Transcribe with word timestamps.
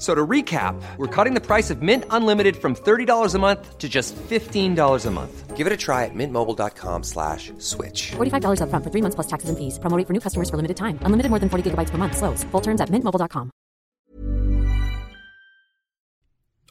So 0.00 0.14
to 0.14 0.26
recap, 0.26 0.80
we're 0.96 1.14
cutting 1.14 1.34
the 1.34 1.42
price 1.42 1.68
of 1.68 1.82
Mint 1.82 2.04
Unlimited 2.08 2.56
from 2.56 2.74
$30 2.74 3.34
a 3.34 3.38
month 3.38 3.76
to 3.76 3.86
just 3.86 4.16
$15 4.16 5.06
a 5.06 5.10
month. 5.10 5.56
Give 5.58 5.66
it 5.66 5.72
a 5.74 5.76
try 5.76 6.06
at 6.06 6.14
mintmobile.com 6.14 7.02
slash 7.02 7.52
switch. 7.58 8.12
$45 8.12 8.62
upfront 8.62 8.82
for 8.82 8.90
three 8.90 9.02
months 9.02 9.14
plus 9.14 9.26
taxes 9.26 9.50
and 9.50 9.58
fees. 9.58 9.78
Promoting 9.78 10.06
for 10.06 10.14
new 10.14 10.20
customers 10.20 10.48
for 10.48 10.56
limited 10.56 10.78
time. 10.78 10.98
Unlimited 11.02 11.28
more 11.28 11.38
than 11.38 11.50
40 11.50 11.70
gigabytes 11.70 11.90
per 11.90 11.98
month. 11.98 12.16
Slows. 12.16 12.44
Full 12.44 12.62
terms 12.62 12.80
at 12.80 12.88
mintmobile.com. 12.88 13.50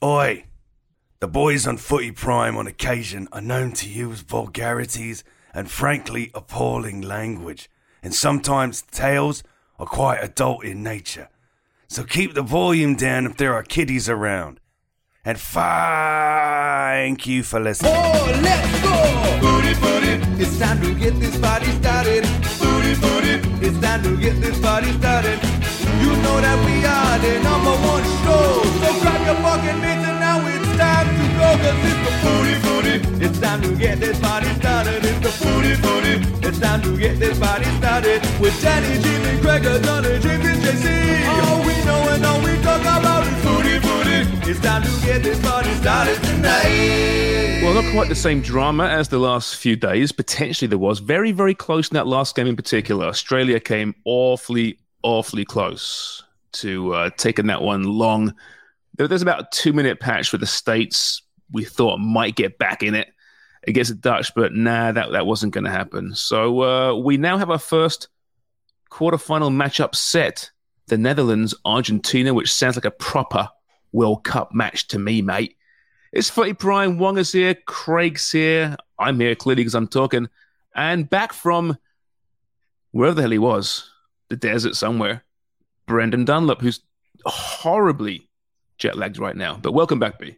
Oi! 0.01 0.45
The 1.19 1.27
boys 1.27 1.67
on 1.67 1.77
Footy 1.77 2.11
Prime 2.11 2.57
on 2.57 2.65
occasion 2.65 3.27
are 3.31 3.41
known 3.41 3.73
to 3.73 3.87
use 3.87 4.21
vulgarities 4.21 5.23
and 5.53 5.69
frankly 5.69 6.31
appalling 6.33 7.01
language, 7.01 7.69
and 8.01 8.15
sometimes 8.15 8.81
tales 8.81 9.43
are 9.77 9.85
quite 9.85 10.23
adult 10.23 10.63
in 10.63 10.81
nature. 10.81 11.27
So 11.91 12.03
keep 12.03 12.35
the 12.35 12.43
volume 12.43 12.95
down 12.95 13.25
if 13.25 13.37
there 13.37 13.51
are 13.55 13.63
kiddies 13.63 14.07
around. 14.07 14.59
And 15.25 15.39
thank 15.39 17.25
you 17.25 17.41
for 17.41 17.59
listening. 17.59 17.93
Oh, 17.95 18.39
let's 18.43 18.83
go! 18.83 18.93
Booty, 19.41 19.73
booty, 19.81 20.43
it's 20.43 20.59
time 20.59 20.79
to 20.81 20.93
get 20.93 21.19
this 21.19 21.35
party 21.39 21.65
started. 21.81 22.23
Booty, 22.61 22.93
booty, 22.93 23.65
it's 23.65 23.79
time 23.81 24.03
to 24.03 24.15
get 24.17 24.39
this 24.39 24.59
party 24.61 24.91
started. 24.99 25.41
You 25.99 26.13
know 26.21 26.37
that 26.39 26.57
we 26.63 26.85
are 26.85 27.17
the 27.25 27.41
number 27.41 27.73
one 27.81 28.05
show. 28.21 28.61
So 28.85 28.99
grab 29.01 29.25
your 29.25 29.41
fucking 29.41 29.81
Cause 31.59 31.83
it's 31.83 32.01
the 32.05 32.13
booty, 32.23 32.55
booty, 32.63 33.25
it's 33.25 33.39
time 33.39 33.61
to 33.61 33.75
get 33.75 33.99
this 33.99 34.19
party 34.19 34.47
started. 34.55 35.03
It's 35.03 35.19
the 35.19 35.33
booty, 35.43 35.75
booty, 35.81 36.47
it's 36.47 36.59
time 36.59 36.81
to 36.83 36.97
get 36.97 37.19
this 37.19 37.37
party 37.37 37.65
started. 37.77 38.21
With 38.39 38.61
Danny, 38.61 39.01
Jim, 39.01 39.23
and 39.25 39.41
Gregor, 39.41 39.79
Donna, 39.79 40.19
James, 40.19 40.45
and 40.45 40.61
JC. 40.63 41.27
All 41.47 41.59
we 41.59 41.75
know 41.85 42.09
and 42.13 42.25
all 42.25 42.41
we 42.41 42.55
talk 42.63 42.81
about 42.81 43.27
is 43.27 43.43
booty, 43.43 43.79
booty. 43.79 44.49
It's 44.49 44.59
time 44.61 44.83
to 44.83 45.05
get 45.05 45.21
this 45.21 45.39
party 45.41 45.71
started 45.73 46.15
tonight. 46.23 47.61
Well, 47.61 47.73
not 47.73 47.91
quite 47.91 48.07
the 48.07 48.15
same 48.15 48.41
drama 48.41 48.85
as 48.85 49.09
the 49.09 49.19
last 49.19 49.57
few 49.57 49.75
days. 49.75 50.13
Potentially 50.13 50.67
there 50.67 50.77
was. 50.77 50.99
Very, 50.99 51.33
very 51.33 51.53
close 51.53 51.89
in 51.89 51.95
that 51.95 52.07
last 52.07 52.35
game 52.35 52.47
in 52.47 52.55
particular. 52.55 53.05
Australia 53.05 53.59
came 53.59 53.93
awfully, 54.05 54.79
awfully 55.03 55.43
close 55.43 56.23
to 56.53 56.93
uh, 56.93 57.09
taking 57.17 57.47
that 57.47 57.61
one 57.61 57.83
long. 57.83 58.33
There's 58.97 59.21
about 59.21 59.41
a 59.41 59.47
two 59.51 59.73
minute 59.73 59.99
patch 59.99 60.31
where 60.33 60.39
the 60.39 60.47
States 60.47 61.21
we 61.51 61.63
thought 61.63 61.97
might 61.97 62.35
get 62.35 62.57
back 62.57 62.83
in 62.83 62.95
it 62.95 63.09
against 63.67 63.91
the 63.91 63.97
Dutch, 63.97 64.33
but 64.35 64.53
nah, 64.53 64.91
that, 64.91 65.11
that 65.11 65.25
wasn't 65.25 65.53
going 65.53 65.65
to 65.65 65.71
happen. 65.71 66.15
So 66.15 66.61
uh, 66.63 66.95
we 66.95 67.17
now 67.17 67.37
have 67.37 67.49
our 67.49 67.59
first 67.59 68.07
quarterfinal 68.89 69.51
matchup 69.51 69.95
set 69.95 70.51
the 70.87 70.97
Netherlands, 70.97 71.53
Argentina, 71.65 72.33
which 72.33 72.51
sounds 72.51 72.75
like 72.75 72.85
a 72.85 72.91
proper 72.91 73.49
World 73.91 74.23
Cup 74.23 74.53
match 74.53 74.87
to 74.89 74.99
me, 74.99 75.21
mate. 75.21 75.55
It's 76.11 76.29
Footy 76.29 76.53
Prime. 76.53 76.97
Wonga's 76.97 77.31
here. 77.31 77.55
Craig's 77.67 78.31
here. 78.31 78.75
I'm 78.97 79.19
here 79.19 79.35
clearly 79.35 79.61
because 79.61 79.75
I'm 79.75 79.87
talking. 79.87 80.27
And 80.75 81.09
back 81.09 81.33
from 81.33 81.77
wherever 82.91 83.15
the 83.15 83.21
hell 83.21 83.31
he 83.31 83.37
was, 83.37 83.89
the 84.29 84.35
desert 84.35 84.75
somewhere, 84.75 85.23
Brendan 85.85 86.25
Dunlop, 86.25 86.61
who's 86.61 86.81
horribly 87.25 88.27
jet 88.77 88.97
lagged 88.97 89.19
right 89.19 89.35
now. 89.35 89.57
But 89.61 89.73
welcome 89.73 89.99
back, 89.99 90.19
B. 90.19 90.37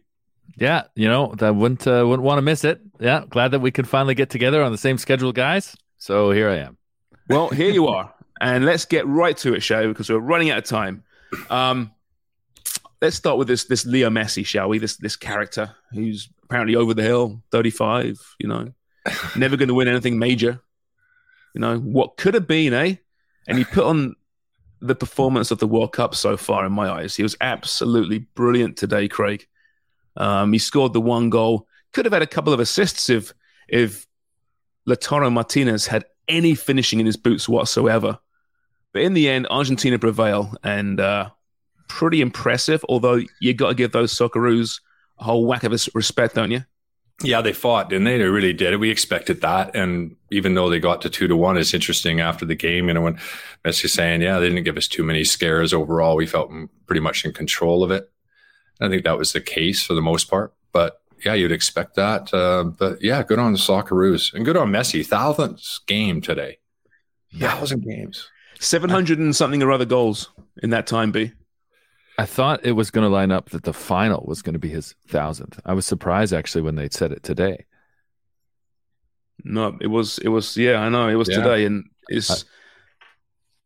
Yeah, 0.56 0.84
you 0.94 1.08
know, 1.08 1.34
I 1.40 1.50
wouldn't 1.50 1.86
uh, 1.86 2.04
wouldn't 2.06 2.22
want 2.22 2.38
to 2.38 2.42
miss 2.42 2.64
it. 2.64 2.80
Yeah, 3.00 3.24
glad 3.28 3.52
that 3.52 3.60
we 3.60 3.70
could 3.70 3.88
finally 3.88 4.14
get 4.14 4.30
together 4.30 4.62
on 4.62 4.72
the 4.72 4.78
same 4.78 4.98
schedule, 4.98 5.32
guys. 5.32 5.74
So 5.98 6.30
here 6.30 6.50
I 6.50 6.58
am. 6.58 6.76
Well, 7.28 7.48
here 7.48 7.70
you 7.70 7.88
are. 7.88 8.12
And 8.40 8.64
let's 8.64 8.84
get 8.84 9.06
right 9.06 9.36
to 9.38 9.54
it, 9.54 9.60
Shay, 9.62 9.86
because 9.86 10.10
we're 10.10 10.18
running 10.18 10.50
out 10.50 10.58
of 10.58 10.64
time. 10.64 11.04
Um, 11.48 11.92
let's 13.00 13.16
start 13.16 13.38
with 13.38 13.48
this 13.48 13.64
this 13.64 13.86
Leo 13.86 14.10
Messi, 14.10 14.44
shall 14.44 14.68
we? 14.68 14.78
This 14.78 14.96
this 14.96 15.16
character 15.16 15.74
who's 15.92 16.28
apparently 16.44 16.76
over 16.76 16.92
the 16.92 17.02
hill, 17.02 17.42
35, 17.50 18.20
you 18.38 18.48
know, 18.48 18.72
never 19.36 19.56
going 19.56 19.68
to 19.68 19.74
win 19.74 19.88
anything 19.88 20.18
major. 20.18 20.60
You 21.54 21.60
know, 21.60 21.78
what 21.78 22.16
could 22.16 22.34
have 22.34 22.46
been, 22.46 22.72
eh? 22.74 22.96
And 23.48 23.58
he 23.58 23.64
put 23.64 23.84
on 23.84 24.16
the 24.80 24.94
performance 24.94 25.50
of 25.50 25.58
the 25.58 25.66
World 25.66 25.92
Cup 25.92 26.14
so 26.14 26.36
far 26.36 26.66
in 26.66 26.72
my 26.72 26.90
eyes. 26.90 27.16
He 27.16 27.22
was 27.22 27.36
absolutely 27.40 28.20
brilliant 28.34 28.76
today, 28.76 29.08
Craig. 29.08 29.46
Um, 30.16 30.52
he 30.52 30.58
scored 30.58 30.92
the 30.92 31.00
one 31.00 31.30
goal. 31.30 31.66
Could 31.92 32.04
have 32.04 32.12
had 32.12 32.22
a 32.22 32.26
couple 32.26 32.52
of 32.52 32.60
assists 32.60 33.08
if 33.10 33.32
if 33.68 34.06
Lautaro 34.88 35.32
Martinez 35.32 35.86
had 35.86 36.04
any 36.28 36.54
finishing 36.54 37.00
in 37.00 37.06
his 37.06 37.16
boots 37.16 37.48
whatsoever. 37.48 38.18
But 38.92 39.02
in 39.02 39.14
the 39.14 39.28
end, 39.28 39.46
Argentina 39.50 39.98
prevail 39.98 40.54
and 40.62 41.00
uh, 41.00 41.30
pretty 41.88 42.20
impressive. 42.20 42.84
Although 42.88 43.20
you 43.40 43.54
got 43.54 43.68
to 43.68 43.74
give 43.74 43.92
those 43.92 44.12
Socceroos 44.12 44.80
a 45.18 45.24
whole 45.24 45.46
whack 45.46 45.64
of 45.64 45.72
respect, 45.94 46.34
don't 46.34 46.50
you? 46.50 46.64
Yeah, 47.22 47.40
they 47.40 47.52
fought, 47.52 47.88
didn't 47.88 48.04
they? 48.04 48.18
They 48.18 48.24
really 48.24 48.52
did. 48.52 48.76
We 48.80 48.90
expected 48.90 49.42
that, 49.42 49.76
and 49.76 50.16
even 50.30 50.54
though 50.54 50.68
they 50.68 50.80
got 50.80 51.02
to 51.02 51.10
two 51.10 51.28
to 51.28 51.36
one, 51.36 51.56
it's 51.56 51.74
interesting 51.74 52.20
after 52.20 52.44
the 52.44 52.56
game. 52.56 52.88
You 52.88 52.94
know, 52.94 53.02
when 53.02 53.18
Messi's 53.64 53.92
saying, 53.92 54.22
"Yeah, 54.22 54.40
they 54.40 54.48
didn't 54.48 54.64
give 54.64 54.76
us 54.76 54.88
too 54.88 55.04
many 55.04 55.22
scares 55.22 55.72
overall. 55.72 56.16
We 56.16 56.26
felt 56.26 56.50
pretty 56.86 57.00
much 57.00 57.24
in 57.24 57.32
control 57.32 57.84
of 57.84 57.90
it." 57.90 58.10
I 58.80 58.88
think 58.88 59.04
that 59.04 59.18
was 59.18 59.32
the 59.32 59.40
case 59.40 59.82
for 59.82 59.94
the 59.94 60.02
most 60.02 60.28
part. 60.28 60.52
But 60.72 61.00
yeah, 61.24 61.34
you'd 61.34 61.52
expect 61.52 61.94
that. 61.96 62.32
Uh, 62.32 62.64
but 62.64 63.02
yeah, 63.02 63.22
good 63.22 63.38
on 63.38 63.52
the 63.52 63.58
Socceroos 63.58 64.34
and 64.34 64.44
good 64.44 64.56
on 64.56 64.70
Messi. 64.70 65.04
Thousandth 65.06 65.80
game 65.86 66.20
today. 66.20 66.58
Thousand 67.34 67.84
games. 67.84 68.28
700 68.60 69.18
and 69.18 69.34
something 69.34 69.62
or 69.62 69.72
other 69.72 69.84
goals 69.84 70.30
in 70.62 70.70
that 70.70 70.86
time, 70.86 71.10
B. 71.10 71.32
I 72.18 72.26
thought 72.26 72.64
it 72.64 72.72
was 72.72 72.90
going 72.90 73.04
to 73.04 73.08
line 73.08 73.32
up 73.32 73.50
that 73.50 73.64
the 73.64 73.72
final 73.72 74.24
was 74.26 74.42
going 74.42 74.52
to 74.52 74.58
be 74.58 74.68
his 74.68 74.94
thousandth. 75.08 75.58
I 75.64 75.72
was 75.72 75.86
surprised 75.86 76.32
actually 76.32 76.62
when 76.62 76.74
they 76.74 76.88
said 76.90 77.10
it 77.10 77.22
today. 77.22 77.64
No, 79.44 79.76
it 79.80 79.88
was 79.88 80.18
it 80.18 80.28
was 80.28 80.56
yeah, 80.56 80.80
I 80.80 80.88
know 80.88 81.08
it 81.08 81.14
was 81.14 81.28
yeah. 81.28 81.36
today, 81.36 81.64
and 81.64 81.84
it's 82.08 82.30
I, 82.30 82.46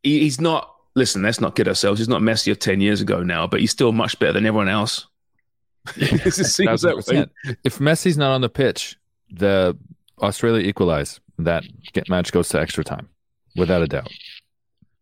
he, 0.02 0.20
he's 0.20 0.40
not. 0.40 0.72
Listen, 0.96 1.22
let's 1.22 1.40
not 1.40 1.54
kid 1.54 1.68
ourselves. 1.68 2.00
He's 2.00 2.08
not 2.08 2.22
Messi 2.22 2.50
of 2.50 2.58
ten 2.58 2.80
years 2.80 3.00
ago 3.00 3.22
now, 3.22 3.46
but 3.46 3.60
he's 3.60 3.70
still 3.70 3.92
much 3.92 4.18
better 4.18 4.32
than 4.32 4.46
everyone 4.46 4.68
else. 4.68 5.06
it 5.96 6.32
seems 6.32 6.82
that 6.82 6.96
way. 6.96 7.54
If 7.62 7.78
Messi's 7.78 8.16
not 8.16 8.32
on 8.32 8.40
the 8.40 8.48
pitch, 8.48 8.96
the 9.30 9.76
Australia 10.20 10.66
equalize. 10.66 11.20
That 11.38 11.64
match 12.08 12.32
goes 12.32 12.48
to 12.48 12.60
extra 12.60 12.82
time, 12.82 13.10
without 13.56 13.82
a 13.82 13.86
doubt. 13.86 14.10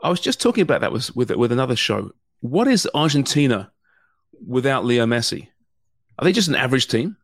I 0.02 0.10
was 0.10 0.18
just 0.18 0.40
talking 0.40 0.62
about 0.62 0.80
that 0.80 0.92
with 0.92 1.14
with, 1.14 1.30
with 1.30 1.52
another 1.52 1.76
show. 1.76 2.10
What 2.40 2.66
is 2.66 2.88
Argentina 2.92 3.70
without 4.44 4.84
Leo 4.84 5.06
Messi? 5.06 5.48
Are 6.18 6.24
they 6.24 6.32
just 6.32 6.48
an 6.48 6.56
average 6.56 6.88
team? 6.88 7.16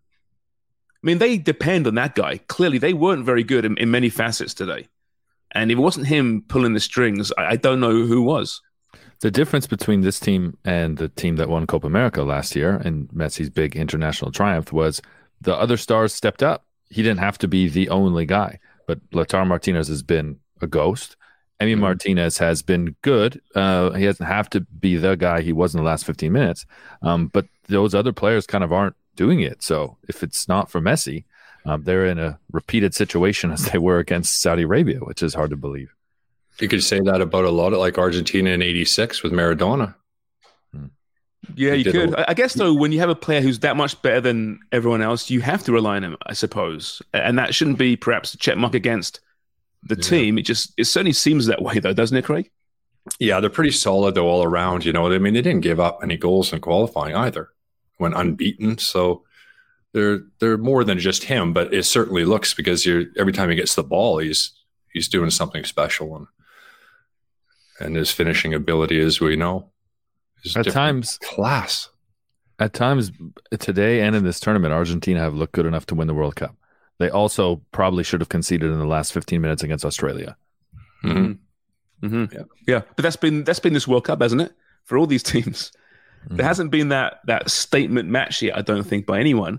I 1.02 1.02
mean, 1.02 1.18
they 1.18 1.38
depend 1.38 1.88
on 1.88 1.96
that 1.96 2.14
guy. 2.14 2.38
Clearly, 2.46 2.78
they 2.78 2.92
weren't 2.92 3.24
very 3.24 3.42
good 3.42 3.64
in, 3.64 3.76
in 3.78 3.90
many 3.90 4.10
facets 4.10 4.54
today. 4.54 4.86
And 5.52 5.70
if 5.70 5.78
it 5.78 5.80
wasn't 5.80 6.06
him 6.06 6.44
pulling 6.48 6.74
the 6.74 6.80
strings, 6.80 7.32
I, 7.36 7.46
I 7.52 7.56
don't 7.56 7.80
know 7.80 8.04
who 8.04 8.22
was. 8.22 8.60
The 9.20 9.30
difference 9.30 9.66
between 9.66 10.00
this 10.00 10.18
team 10.18 10.56
and 10.64 10.96
the 10.96 11.08
team 11.08 11.36
that 11.36 11.48
won 11.48 11.66
Copa 11.66 11.86
America 11.86 12.22
last 12.22 12.56
year 12.56 12.76
and 12.76 13.08
Messi's 13.08 13.50
big 13.50 13.76
international 13.76 14.32
triumph 14.32 14.72
was 14.72 15.02
the 15.40 15.54
other 15.54 15.76
stars 15.76 16.14
stepped 16.14 16.42
up. 16.42 16.64
He 16.88 17.02
didn't 17.02 17.20
have 17.20 17.38
to 17.38 17.48
be 17.48 17.68
the 17.68 17.90
only 17.90 18.24
guy, 18.24 18.58
but 18.86 18.98
Lautaro 19.10 19.46
Martinez 19.46 19.88
has 19.88 20.02
been 20.02 20.40
a 20.62 20.66
ghost. 20.66 21.16
Emi 21.60 21.72
mm-hmm. 21.72 21.82
Martinez 21.82 22.38
has 22.38 22.62
been 22.62 22.96
good. 23.02 23.40
Uh, 23.54 23.90
he 23.90 24.06
doesn't 24.06 24.26
have 24.26 24.48
to 24.50 24.60
be 24.60 24.96
the 24.96 25.16
guy 25.16 25.42
he 25.42 25.52
was 25.52 25.74
in 25.74 25.78
the 25.78 25.86
last 25.86 26.06
15 26.06 26.32
minutes. 26.32 26.64
Um, 27.02 27.26
but 27.26 27.46
those 27.68 27.94
other 27.94 28.12
players 28.12 28.46
kind 28.46 28.64
of 28.64 28.72
aren't 28.72 28.96
doing 29.16 29.40
it. 29.40 29.62
So 29.62 29.98
if 30.08 30.22
it's 30.22 30.48
not 30.48 30.70
for 30.70 30.80
Messi, 30.80 31.24
um, 31.64 31.82
they're 31.84 32.06
in 32.06 32.18
a 32.18 32.38
repeated 32.52 32.94
situation 32.94 33.50
as 33.50 33.66
they 33.66 33.78
were 33.78 33.98
against 33.98 34.40
Saudi 34.40 34.62
Arabia, 34.62 34.98
which 34.98 35.22
is 35.22 35.34
hard 35.34 35.50
to 35.50 35.56
believe. 35.56 35.94
You 36.58 36.68
could 36.68 36.82
say 36.82 37.00
that 37.00 37.20
about 37.20 37.44
a 37.44 37.50
lot 37.50 37.72
of 37.72 37.78
like 37.78 37.98
Argentina 37.98 38.50
in 38.50 38.62
86 38.62 39.22
with 39.22 39.32
Maradona. 39.32 39.94
Hmm. 40.74 40.86
Yeah, 41.54 41.72
you 41.72 41.90
could. 41.90 42.14
I 42.14 42.34
guess 42.34 42.54
though, 42.54 42.74
when 42.74 42.92
you 42.92 43.00
have 43.00 43.08
a 43.08 43.14
player 43.14 43.40
who's 43.40 43.60
that 43.60 43.76
much 43.76 44.00
better 44.02 44.20
than 44.20 44.60
everyone 44.72 45.00
else, 45.00 45.30
you 45.30 45.40
have 45.40 45.62
to 45.64 45.72
rely 45.72 45.96
on 45.96 46.04
him, 46.04 46.16
I 46.26 46.34
suppose. 46.34 47.00
And 47.14 47.38
that 47.38 47.54
shouldn't 47.54 47.78
be 47.78 47.96
perhaps 47.96 48.34
a 48.34 48.38
check 48.38 48.58
mark 48.58 48.74
against 48.74 49.20
the 49.82 49.96
yeah. 49.96 50.02
team. 50.02 50.38
It 50.38 50.42
just 50.42 50.72
it 50.76 50.84
certainly 50.84 51.12
seems 51.12 51.46
that 51.46 51.62
way 51.62 51.78
though, 51.78 51.94
doesn't 51.94 52.16
it, 52.16 52.24
Craig? 52.24 52.50
Yeah, 53.18 53.40
they're 53.40 53.50
pretty 53.50 53.70
solid 53.70 54.14
though 54.14 54.28
all 54.28 54.42
around. 54.42 54.84
You 54.84 54.92
know, 54.92 55.10
I 55.10 55.18
mean, 55.18 55.34
they 55.34 55.42
didn't 55.42 55.62
give 55.62 55.80
up 55.80 56.00
any 56.02 56.16
goals 56.16 56.52
in 56.52 56.60
qualifying 56.60 57.14
either. 57.14 57.48
Went 57.98 58.14
unbeaten, 58.14 58.78
so 58.78 59.24
they're 59.92 60.20
they're 60.38 60.58
more 60.58 60.84
than 60.84 60.98
just 60.98 61.24
him. 61.24 61.52
But 61.52 61.72
it 61.74 61.84
certainly 61.84 62.24
looks 62.24 62.54
because 62.54 62.84
you're 62.86 63.04
every 63.18 63.32
time 63.32 63.50
he 63.50 63.56
gets 63.56 63.74
the 63.74 63.82
ball, 63.84 64.18
he's 64.18 64.52
he's 64.92 65.08
doing 65.08 65.30
something 65.30 65.64
special, 65.64 66.16
and 66.16 66.26
and 67.78 67.96
his 67.96 68.10
finishing 68.10 68.52
ability, 68.54 69.00
as 69.00 69.20
we 69.20 69.36
know, 69.36 69.70
is 70.44 70.56
At 70.56 70.66
times- 70.68 71.18
class. 71.22 71.88
At 72.58 72.74
times 72.74 73.10
today 73.58 74.02
and 74.02 74.14
in 74.14 74.22
this 74.22 74.38
tournament, 74.38 74.74
Argentina 74.74 75.18
have 75.20 75.32
looked 75.34 75.54
good 75.54 75.64
enough 75.64 75.86
to 75.86 75.94
win 75.94 76.08
the 76.08 76.12
World 76.14 76.36
Cup. 76.36 76.54
They 76.98 77.08
also 77.08 77.62
probably 77.72 78.04
should 78.04 78.20
have 78.20 78.28
conceded 78.28 78.70
in 78.70 78.78
the 78.78 78.84
last 78.84 79.14
15 79.14 79.40
minutes 79.40 79.62
against 79.62 79.82
Australia. 79.86 80.36
Mhm. 81.02 81.38
hmm 82.02 82.24
Yeah. 82.30 82.42
yeah, 82.66 82.82
but 82.96 83.02
that's 83.02 83.16
been 83.16 83.44
that's 83.44 83.60
been 83.60 83.72
this 83.72 83.88
World 83.88 84.04
Cup, 84.04 84.20
hasn't 84.20 84.42
it? 84.42 84.52
For 84.84 84.98
all 84.98 85.06
these 85.06 85.22
teams, 85.34 85.72
Mm-hmm. 86.26 86.36
there 86.36 86.44
hasn't 86.46 86.70
been 86.70 86.90
that 86.90 87.20
that 87.24 87.50
statement 87.50 88.10
match 88.10 88.42
yet. 88.42 88.58
I 88.58 88.60
don't 88.60 88.84
think 88.84 89.06
by 89.06 89.18
anyone. 89.20 89.58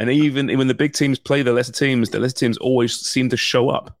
And 0.00 0.08
even 0.08 0.48
when 0.56 0.66
the 0.66 0.74
big 0.74 0.94
teams 0.94 1.18
play 1.18 1.42
the 1.42 1.52
lesser 1.52 1.72
teams, 1.72 2.08
the 2.08 2.18
lesser 2.18 2.34
teams 2.34 2.56
always 2.56 2.98
seem 2.98 3.28
to 3.28 3.36
show 3.36 3.68
up, 3.68 3.98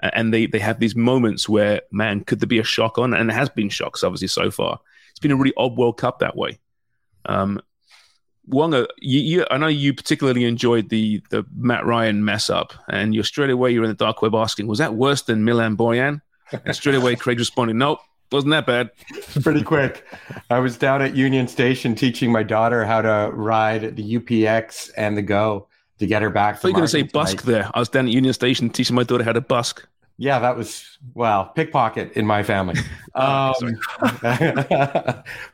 and 0.00 0.32
they 0.32 0.46
they 0.46 0.60
have 0.60 0.78
these 0.78 0.94
moments 0.94 1.48
where 1.48 1.82
man, 1.90 2.22
could 2.22 2.38
there 2.38 2.46
be 2.46 2.60
a 2.60 2.64
shock 2.64 2.96
on? 2.96 3.12
And 3.12 3.28
there 3.28 3.36
has 3.36 3.48
been 3.48 3.68
shocks, 3.68 4.04
obviously 4.04 4.28
so 4.28 4.52
far. 4.52 4.78
It's 5.10 5.18
been 5.18 5.32
a 5.32 5.36
really 5.36 5.52
odd 5.56 5.76
World 5.76 5.98
Cup 5.98 6.20
that 6.20 6.36
way. 6.36 6.60
Um, 7.24 7.60
Wonga, 8.48 8.86
you, 9.00 9.20
you, 9.20 9.46
I 9.50 9.58
know 9.58 9.66
you 9.66 9.92
particularly 9.94 10.44
enjoyed 10.44 10.90
the 10.90 11.20
the 11.30 11.44
Matt 11.56 11.84
Ryan 11.84 12.24
mess 12.24 12.48
up, 12.48 12.72
and 12.88 13.12
you're 13.12 13.24
straight 13.24 13.50
away 13.50 13.72
you're 13.72 13.82
in 13.82 13.90
the 13.90 13.94
dark 13.94 14.22
web 14.22 14.36
asking, 14.36 14.68
was 14.68 14.78
that 14.78 14.94
worse 14.94 15.22
than 15.22 15.44
Milan 15.44 15.76
Borjan? 15.76 16.22
And 16.64 16.76
straight 16.76 16.94
away 16.94 17.16
Craig 17.16 17.40
responded, 17.40 17.74
nope, 17.74 17.98
wasn't 18.32 18.50
that 18.52 18.66
bad. 18.66 18.90
pretty 19.42 19.62
quick. 19.62 20.04
I 20.50 20.58
was 20.58 20.76
down 20.76 21.02
at 21.02 21.14
Union 21.14 21.48
Station 21.48 21.94
teaching 21.94 22.32
my 22.32 22.42
daughter 22.42 22.84
how 22.84 23.02
to 23.02 23.30
ride 23.32 23.96
the 23.96 24.18
UPX 24.18 24.90
and 24.96 25.16
the 25.16 25.22
Go 25.22 25.68
to 25.98 26.06
get 26.06 26.22
her 26.22 26.30
back. 26.30 26.56
I 26.56 26.58
thought 26.58 26.68
you 26.68 26.74
were 26.74 26.78
going 26.78 26.86
to 26.86 26.90
say 26.90 27.02
busk 27.02 27.42
there. 27.42 27.70
I 27.74 27.78
was 27.78 27.88
down 27.88 28.06
at 28.06 28.12
Union 28.12 28.34
Station 28.34 28.70
teaching 28.70 28.96
my 28.96 29.02
daughter 29.02 29.24
how 29.24 29.32
to 29.32 29.40
busk. 29.40 29.86
Yeah, 30.18 30.38
that 30.38 30.56
was 30.56 30.98
well 31.14 31.52
pickpocket 31.54 32.12
in 32.12 32.26
my 32.26 32.42
family. 32.42 32.80
um, 33.14 33.54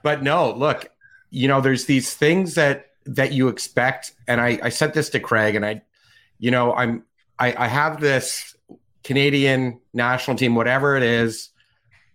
but 0.02 0.22
no, 0.22 0.52
look, 0.52 0.88
you 1.30 1.48
know, 1.48 1.60
there's 1.60 1.86
these 1.86 2.14
things 2.14 2.54
that 2.54 2.86
that 3.04 3.32
you 3.32 3.48
expect, 3.48 4.12
and 4.28 4.40
I, 4.40 4.60
I 4.62 4.68
sent 4.68 4.94
this 4.94 5.10
to 5.10 5.20
Craig, 5.20 5.56
and 5.56 5.66
I, 5.66 5.82
you 6.38 6.50
know, 6.50 6.72
I'm 6.74 7.04
I, 7.38 7.64
I 7.64 7.66
have 7.66 8.00
this 8.00 8.54
Canadian 9.02 9.80
national 9.92 10.36
team, 10.36 10.54
whatever 10.54 10.96
it 10.96 11.02
is. 11.02 11.48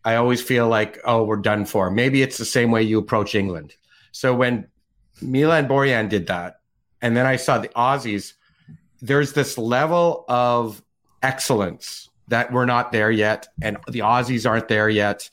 I 0.08 0.16
always 0.16 0.42
feel 0.42 0.70
like, 0.70 1.02
oh, 1.04 1.26
we're 1.26 1.36
done 1.36 1.66
for. 1.66 1.92
Maybe 1.92 2.22
it's 2.22 2.38
the 2.38 2.46
same 2.46 2.72
way 2.72 2.82
you 2.82 2.98
approach 2.98 3.36
England. 3.36 3.76
So 4.14 4.34
when 4.34 4.70
Milan 5.22 5.68
Borjan 5.68 6.08
did 6.08 6.28
that, 6.28 6.62
and 7.02 7.18
then 7.18 7.26
I 7.26 7.36
saw 7.36 7.58
the 7.58 7.68
Aussies, 7.76 8.32
there's 9.02 9.34
this 9.34 9.58
level 9.58 10.24
of 10.30 10.82
excellence 11.22 12.08
that 12.30 12.54
we're 12.54 12.66
not 12.66 12.94
there 12.94 13.12
yet, 13.12 13.50
and 13.62 13.76
the 13.90 14.00
Aussies 14.00 14.50
aren't 14.50 14.70
there 14.70 14.88
yet. 14.88 15.30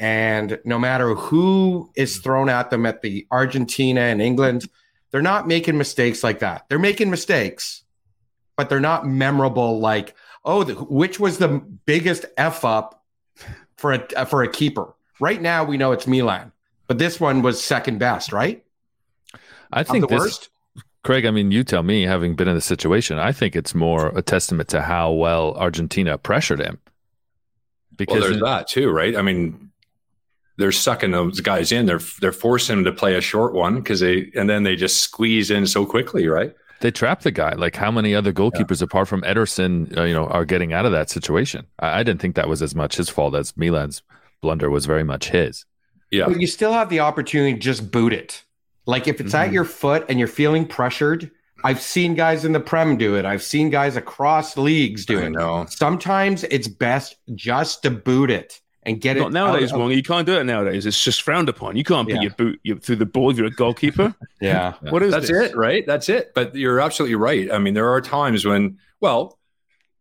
And 0.00 0.58
no 0.64 0.76
matter 0.76 1.14
who 1.14 1.92
is 1.94 2.18
thrown 2.18 2.48
at 2.48 2.70
them 2.70 2.84
at 2.84 3.02
the 3.02 3.28
Argentina 3.30 4.00
and 4.00 4.20
England, 4.20 4.68
they're 5.12 5.22
not 5.22 5.46
making 5.46 5.78
mistakes 5.78 6.24
like 6.24 6.40
that. 6.40 6.64
They're 6.68 6.80
making 6.80 7.10
mistakes, 7.10 7.84
but 8.56 8.68
they're 8.70 8.80
not 8.80 9.06
memorable. 9.06 9.78
Like, 9.78 10.16
oh, 10.44 10.64
the, 10.64 10.74
which 10.74 11.20
was 11.20 11.38
the 11.38 11.62
biggest 11.86 12.24
f 12.36 12.64
up 12.64 12.95
for 13.76 13.92
a 13.92 14.06
uh, 14.16 14.24
for 14.24 14.42
a 14.42 14.48
keeper? 14.48 14.94
Right 15.20 15.40
now, 15.40 15.64
we 15.64 15.76
know 15.76 15.92
it's 15.92 16.06
Milan, 16.06 16.52
but 16.86 16.98
this 16.98 17.18
one 17.20 17.42
was 17.42 17.62
second 17.62 17.98
best, 17.98 18.32
right? 18.32 18.64
I 19.72 19.80
Of 19.80 19.88
think 19.88 20.08
the 20.08 20.14
this, 20.14 20.20
worst. 20.20 20.48
Craig, 21.04 21.24
I 21.24 21.30
mean, 21.30 21.50
you 21.52 21.62
tell 21.64 21.82
me, 21.82 22.02
having 22.02 22.34
been 22.34 22.48
in 22.48 22.54
the 22.54 22.60
situation, 22.60 23.18
I 23.18 23.32
think 23.32 23.54
it's 23.54 23.74
more 23.74 24.08
a 24.16 24.22
testament 24.22 24.68
to 24.70 24.82
how 24.82 25.12
well 25.12 25.54
Argentina 25.54 26.18
pressured 26.18 26.60
him. 26.60 26.78
Well, 26.82 27.96
Because 27.96 28.22
there's 28.24 28.40
that 28.42 28.68
too, 28.68 28.90
right? 28.90 29.16
I 29.16 29.22
mean, 29.22 29.70
they're 30.58 30.72
sucking 30.72 31.12
those 31.12 31.40
guys 31.40 31.72
in. 31.72 31.86
They're 31.86 32.00
they're 32.20 32.32
forcing 32.32 32.76
them 32.76 32.84
to 32.86 32.92
play 32.92 33.14
a 33.14 33.20
short 33.20 33.54
one 33.54 33.76
because 33.76 34.00
they 34.00 34.30
and 34.34 34.50
then 34.50 34.64
they 34.64 34.76
just 34.76 35.00
squeeze 35.00 35.50
in 35.50 35.66
so 35.66 35.86
quickly, 35.86 36.26
right? 36.28 36.54
They 36.80 36.90
trapped 36.90 37.24
the 37.24 37.30
guy. 37.30 37.54
Like, 37.54 37.76
how 37.76 37.90
many 37.90 38.14
other 38.14 38.32
goalkeepers 38.32 38.82
apart 38.82 39.08
from 39.08 39.22
Ederson, 39.22 39.96
uh, 39.96 40.02
you 40.04 40.14
know, 40.14 40.26
are 40.26 40.44
getting 40.44 40.72
out 40.72 40.86
of 40.86 40.92
that 40.92 41.10
situation? 41.10 41.66
I, 41.78 42.00
I 42.00 42.02
didn't 42.02 42.20
think 42.20 42.36
that 42.36 42.48
was 42.48 42.62
as 42.62 42.74
much 42.74 42.96
his 42.96 43.08
fault 43.08 43.34
as 43.34 43.56
Milan's 43.56 44.02
blunder 44.42 44.70
was 44.70 44.86
very 44.86 45.04
much 45.04 45.30
his. 45.30 45.64
Yeah, 46.10 46.26
But 46.28 46.40
you 46.40 46.46
still 46.46 46.72
have 46.72 46.88
the 46.88 47.00
opportunity 47.00 47.54
to 47.54 47.58
just 47.58 47.90
boot 47.90 48.12
it. 48.12 48.44
Like 48.86 49.08
if 49.08 49.20
it's 49.20 49.32
Mm-hmm. 49.34 49.48
at 49.48 49.52
your 49.52 49.64
foot 49.64 50.06
and 50.08 50.18
you're 50.18 50.28
feeling 50.28 50.66
pressured, 50.66 51.30
I've 51.64 51.80
seen 51.80 52.14
guys 52.14 52.44
in 52.44 52.52
the 52.52 52.60
Prem 52.60 52.96
do 52.96 53.16
it. 53.16 53.24
I've 53.24 53.42
seen 53.42 53.70
guys 53.70 53.96
across 53.96 54.56
leagues 54.56 55.04
do 55.04 55.18
I 55.18 55.24
it. 55.24 55.30
know. 55.30 55.66
Sometimes 55.68 56.44
it's 56.44 56.68
best 56.68 57.16
just 57.34 57.82
to 57.82 57.90
boot 57.90 58.30
it 58.30 58.60
and 58.86 59.00
get 59.00 59.16
Not 59.18 59.26
it 59.26 59.32
nowadays, 59.32 59.72
out 59.72 59.74
of- 59.74 59.80
Wong. 59.80 59.90
You 59.90 60.02
can't 60.02 60.24
do 60.26 60.38
it 60.38 60.44
nowadays. 60.44 60.86
It's 60.86 61.02
just 61.02 61.20
frowned 61.22 61.48
upon. 61.50 61.76
You 61.76 61.84
can't 61.84 62.06
put 62.08 62.14
Yeah. 62.14 62.22
your 62.22 62.30
boot 62.30 62.60
your, 62.62 62.76
through 62.78 62.96
the 62.96 63.04
ball 63.06 63.30
if 63.30 63.36
you're 63.36 63.46
a 63.48 63.50
goalkeeper. 63.50 64.14
Yeah. 64.40 64.74
What 64.80 65.02
is 65.02 65.12
That's 65.12 65.28
this? 65.28 65.50
it, 65.50 65.56
right? 65.56 65.84
That's 65.86 66.08
it. 66.08 66.32
But 66.34 66.54
you're 66.54 66.78
absolutely 66.80 67.16
right. 67.16 67.50
I 67.50 67.58
mean, 67.58 67.74
there 67.74 67.88
are 67.90 68.00
times 68.00 68.44
when, 68.44 68.78
well, 69.00 69.38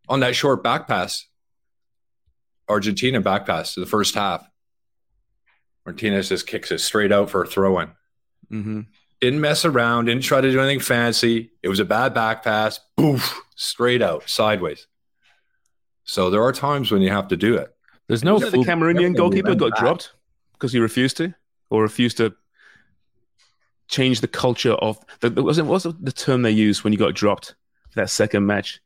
on 0.10 0.20
that 0.22 0.36
short 0.36 0.62
back 0.64 0.88
pass, 0.88 1.26
Argentina 2.70 3.22
back 3.22 3.46
pass 3.46 3.74
to 3.74 3.80
the 3.80 3.86
first 3.86 4.16
half, 4.16 4.46
Martinez 5.86 6.30
just 6.30 6.48
kicks 6.48 6.72
it 6.72 6.80
straight 6.80 7.12
out 7.12 7.30
for 7.30 7.44
a 7.44 7.48
throw 7.48 7.80
in. 7.80 7.88
Mm-hmm. 8.52 8.81
Didn't 9.22 9.42
mess 9.42 9.66
around, 9.66 10.06
didn't 10.06 10.24
try 10.24 10.42
to 10.42 10.52
do 10.52 10.60
anything 10.60 10.80
fancy. 10.80 11.52
It 11.64 11.70
was 11.70 11.80
a 11.80 11.86
bad 11.86 12.14
back 12.14 12.44
pass, 12.44 12.80
boof, 12.98 13.42
straight 13.56 14.02
out, 14.02 14.28
sideways. 14.30 14.88
So 16.04 16.30
there 16.30 16.44
are 16.44 16.52
times 16.52 16.92
when 16.92 17.02
you 17.02 17.10
have 17.12 17.30
to 17.30 17.38
do 17.38 17.56
it. 17.56 17.75
There's 18.07 18.24
no 18.24 18.38
the 18.40 18.57
Cameroonian 18.57 19.16
goalkeeper 19.16 19.56
got 19.56 19.72
back. 19.72 19.80
dropped 19.80 20.13
because 20.54 20.72
he 20.74 20.80
refused 20.80 21.18
to, 21.18 21.34
or 21.69 21.81
refused 21.81 22.18
to 22.18 22.34
change 23.88 24.22
the 24.22 24.28
culture 24.28 24.74
of 24.74 24.98
the, 25.19 25.30
the 25.30 25.44
was 25.44 25.57
it 25.57 25.66
what's 25.66 25.84
the 25.86 26.12
term 26.12 26.42
they 26.42 26.52
used 26.52 26.84
when 26.84 26.94
you 26.94 27.00
got 27.00 27.13
dropped 27.13 27.56
for 27.90 28.02
that 28.02 28.10
second 28.10 28.46
match? 28.46 28.80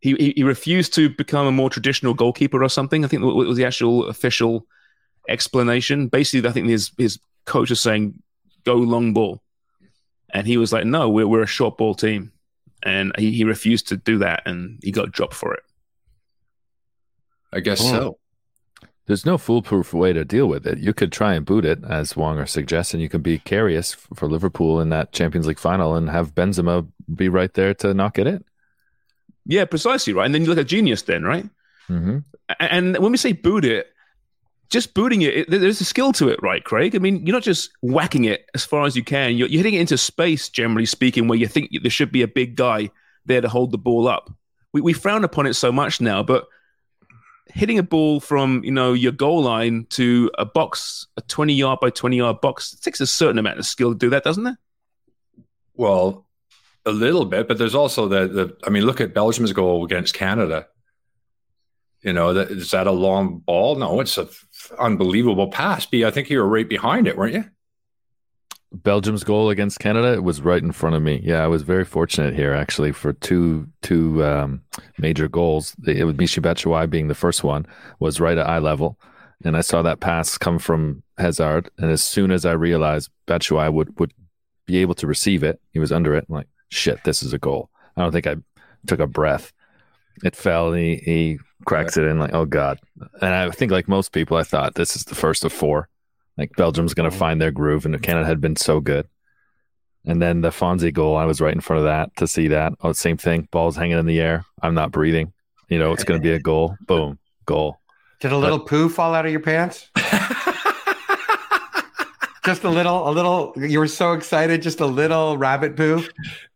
He, 0.00 0.14
he 0.14 0.32
he 0.36 0.42
refused 0.42 0.94
to 0.94 1.08
become 1.10 1.46
a 1.46 1.52
more 1.52 1.70
traditional 1.70 2.14
goalkeeper 2.14 2.62
or 2.62 2.68
something. 2.68 3.04
I 3.04 3.08
think 3.08 3.22
that 3.22 3.28
was 3.28 3.56
the 3.56 3.64
actual 3.64 4.06
official 4.06 4.66
explanation. 5.28 6.08
Basically, 6.08 6.48
I 6.48 6.52
think 6.52 6.68
his 6.68 6.90
his 6.98 7.18
coach 7.44 7.70
was 7.70 7.80
saying 7.80 8.20
go 8.64 8.74
long 8.74 9.12
ball, 9.12 9.42
and 10.32 10.46
he 10.46 10.56
was 10.56 10.72
like, 10.72 10.84
no, 10.86 11.08
we're 11.08 11.26
we're 11.26 11.42
a 11.42 11.46
short 11.46 11.78
ball 11.78 11.94
team, 11.94 12.32
and 12.82 13.12
he, 13.18 13.32
he 13.32 13.44
refused 13.44 13.88
to 13.88 13.96
do 13.96 14.18
that, 14.18 14.42
and 14.46 14.78
he 14.82 14.90
got 14.90 15.12
dropped 15.12 15.34
for 15.34 15.54
it. 15.54 15.62
I 17.52 17.60
guess 17.60 17.80
Hmm. 17.80 17.90
so. 17.90 18.18
There's 19.06 19.26
no 19.26 19.36
foolproof 19.36 19.92
way 19.92 20.12
to 20.12 20.24
deal 20.24 20.46
with 20.46 20.66
it. 20.66 20.78
You 20.78 20.94
could 20.94 21.10
try 21.10 21.34
and 21.34 21.44
boot 21.44 21.64
it, 21.64 21.82
as 21.84 22.12
Wonger 22.12 22.48
suggests, 22.48 22.94
and 22.94 23.02
you 23.02 23.08
could 23.08 23.22
be 23.22 23.40
Karius 23.40 23.96
for 24.14 24.28
Liverpool 24.28 24.80
in 24.80 24.90
that 24.90 25.12
Champions 25.12 25.46
League 25.46 25.58
final 25.58 25.96
and 25.96 26.08
have 26.08 26.34
Benzema 26.34 26.86
be 27.12 27.28
right 27.28 27.52
there 27.54 27.74
to 27.74 27.94
knock 27.94 28.18
it 28.18 28.28
in. 28.28 28.44
Yeah, 29.44 29.64
precisely 29.64 30.12
right. 30.12 30.24
And 30.24 30.34
then 30.34 30.42
you 30.42 30.48
look 30.48 30.58
at 30.58 30.68
genius, 30.68 31.02
then 31.02 31.24
right. 31.24 31.48
Mm-hmm. 31.88 32.18
And 32.60 32.96
when 32.98 33.10
we 33.10 33.18
say 33.18 33.32
boot 33.32 33.64
it, 33.64 33.88
just 34.70 34.94
booting 34.94 35.22
it, 35.22 35.34
it, 35.36 35.50
there's 35.50 35.80
a 35.80 35.84
skill 35.84 36.12
to 36.12 36.28
it, 36.28 36.40
right, 36.40 36.62
Craig? 36.62 36.94
I 36.94 36.98
mean, 36.98 37.26
you're 37.26 37.34
not 37.34 37.42
just 37.42 37.70
whacking 37.82 38.24
it 38.24 38.48
as 38.54 38.64
far 38.64 38.86
as 38.86 38.96
you 38.96 39.02
can. 39.02 39.36
You're, 39.36 39.48
you're 39.48 39.58
hitting 39.58 39.74
it 39.74 39.80
into 39.80 39.98
space, 39.98 40.48
generally 40.48 40.86
speaking, 40.86 41.28
where 41.28 41.38
you 41.38 41.48
think 41.48 41.70
there 41.82 41.90
should 41.90 42.12
be 42.12 42.22
a 42.22 42.28
big 42.28 42.54
guy 42.54 42.90
there 43.26 43.40
to 43.40 43.48
hold 43.48 43.72
the 43.72 43.78
ball 43.78 44.06
up. 44.06 44.32
We, 44.72 44.80
we 44.80 44.92
frown 44.92 45.24
upon 45.24 45.46
it 45.46 45.54
so 45.54 45.72
much 45.72 46.00
now, 46.00 46.22
but 46.22 46.46
hitting 47.52 47.78
a 47.78 47.82
ball 47.82 48.20
from 48.20 48.62
you 48.64 48.70
know 48.70 48.92
your 48.92 49.12
goal 49.12 49.42
line 49.42 49.86
to 49.90 50.30
a 50.38 50.44
box, 50.44 51.06
a 51.16 51.22
20 51.22 51.54
yard 51.54 51.78
by 51.80 51.90
20 51.90 52.16
yard 52.16 52.40
box, 52.40 52.74
takes 52.80 53.00
a 53.00 53.06
certain 53.06 53.38
amount 53.38 53.58
of 53.58 53.66
skill 53.66 53.92
to 53.92 53.98
do 53.98 54.10
that, 54.10 54.24
doesn't 54.24 54.46
it? 54.46 54.56
Well, 55.74 56.26
a 56.84 56.90
little 56.90 57.24
bit, 57.24 57.48
but 57.48 57.58
there's 57.58 57.74
also 57.74 58.08
the 58.08 58.28
the. 58.28 58.56
I 58.66 58.70
mean, 58.70 58.84
look 58.84 59.00
at 59.00 59.14
Belgium's 59.14 59.52
goal 59.52 59.84
against 59.84 60.14
Canada. 60.14 60.66
You 62.02 62.12
know, 62.12 62.34
that 62.34 62.50
is 62.50 62.72
that 62.72 62.86
a 62.86 62.92
long 62.92 63.38
ball? 63.38 63.76
No, 63.76 64.00
it's 64.00 64.18
an 64.18 64.28
unbelievable 64.78 65.48
pass. 65.48 65.86
B, 65.86 66.04
I 66.04 66.10
think 66.10 66.30
you 66.30 66.38
were 66.38 66.48
right 66.48 66.68
behind 66.68 67.06
it, 67.06 67.16
weren't 67.16 67.34
you? 67.34 67.44
Belgium's 68.72 69.24
goal 69.24 69.50
against 69.50 69.80
Canada 69.80 70.14
it 70.14 70.24
was 70.24 70.40
right 70.40 70.62
in 70.62 70.72
front 70.72 70.96
of 70.96 71.02
me. 71.02 71.20
Yeah, 71.22 71.44
I 71.44 71.46
was 71.46 71.62
very 71.62 71.84
fortunate 71.84 72.34
here 72.34 72.52
actually 72.52 72.92
for 72.92 73.12
two 73.12 73.68
two 73.82 74.24
um, 74.24 74.62
major 74.98 75.28
goals. 75.28 75.74
It 75.86 76.04
was 76.04 76.14
Michi 76.16 76.40
Batshuayi 76.40 76.88
being 76.88 77.08
the 77.08 77.14
first 77.14 77.44
one 77.44 77.66
was 78.00 78.20
right 78.20 78.38
at 78.38 78.48
eye 78.48 78.58
level, 78.58 78.98
and 79.44 79.56
I 79.56 79.60
saw 79.60 79.82
that 79.82 80.00
pass 80.00 80.38
come 80.38 80.58
from 80.58 81.02
Hazard. 81.18 81.70
And 81.78 81.90
as 81.90 82.02
soon 82.02 82.30
as 82.30 82.46
I 82.46 82.52
realized 82.52 83.10
Batshuayi 83.26 83.72
would 83.72 83.98
would 83.98 84.12
be 84.66 84.78
able 84.78 84.94
to 84.94 85.06
receive 85.06 85.42
it, 85.42 85.60
he 85.72 85.78
was 85.78 85.92
under 85.92 86.14
it. 86.14 86.26
I'm 86.28 86.34
like, 86.34 86.48
shit, 86.68 87.04
this 87.04 87.22
is 87.22 87.32
a 87.32 87.38
goal. 87.38 87.70
I 87.96 88.02
don't 88.02 88.12
think 88.12 88.26
I 88.26 88.36
took 88.86 89.00
a 89.00 89.06
breath. 89.06 89.52
It 90.24 90.36
fell. 90.36 90.72
And 90.72 90.78
he, 90.78 90.96
he 90.96 91.38
cracks 91.64 91.96
it 91.96 92.04
in 92.04 92.18
like, 92.18 92.32
oh 92.32 92.44
god. 92.44 92.78
And 93.20 93.34
I 93.34 93.50
think 93.50 93.72
like 93.72 93.88
most 93.88 94.12
people, 94.12 94.36
I 94.36 94.42
thought 94.42 94.74
this 94.74 94.96
is 94.96 95.04
the 95.04 95.14
first 95.14 95.44
of 95.44 95.52
four. 95.52 95.88
Like 96.38 96.52
Belgium's 96.56 96.94
going 96.94 97.10
to 97.10 97.14
oh. 97.14 97.18
find 97.18 97.40
their 97.40 97.50
groove, 97.50 97.84
and 97.84 98.00
Canada 98.02 98.26
had 98.26 98.40
been 98.40 98.56
so 98.56 98.80
good. 98.80 99.06
And 100.04 100.20
then 100.20 100.40
the 100.40 100.50
Fonzie 100.50 100.92
goal, 100.92 101.16
I 101.16 101.26
was 101.26 101.40
right 101.40 101.54
in 101.54 101.60
front 101.60 101.78
of 101.78 101.84
that 101.84 102.16
to 102.16 102.26
see 102.26 102.48
that. 102.48 102.72
Oh, 102.80 102.92
same 102.92 103.16
thing. 103.16 103.46
Ball's 103.52 103.76
hanging 103.76 103.98
in 103.98 104.06
the 104.06 104.20
air. 104.20 104.44
I'm 104.60 104.74
not 104.74 104.90
breathing. 104.90 105.32
You 105.68 105.78
know, 105.78 105.92
it's 105.92 106.04
going 106.04 106.20
to 106.20 106.22
be 106.22 106.32
a 106.32 106.40
goal. 106.42 106.76
Boom, 106.86 107.18
goal. 107.46 107.78
Did 108.20 108.32
a 108.32 108.38
little 108.38 108.60
poo 108.60 108.88
fall 108.88 109.14
out 109.14 109.26
of 109.26 109.32
your 109.32 109.40
pants? 109.40 109.90
just 112.44 112.64
a 112.64 112.70
little, 112.70 113.08
a 113.08 113.12
little. 113.12 113.52
You 113.56 113.78
were 113.78 113.88
so 113.88 114.12
excited, 114.12 114.62
just 114.62 114.80
a 114.80 114.86
little 114.86 115.36
rabbit 115.38 115.76
poo. 115.76 116.04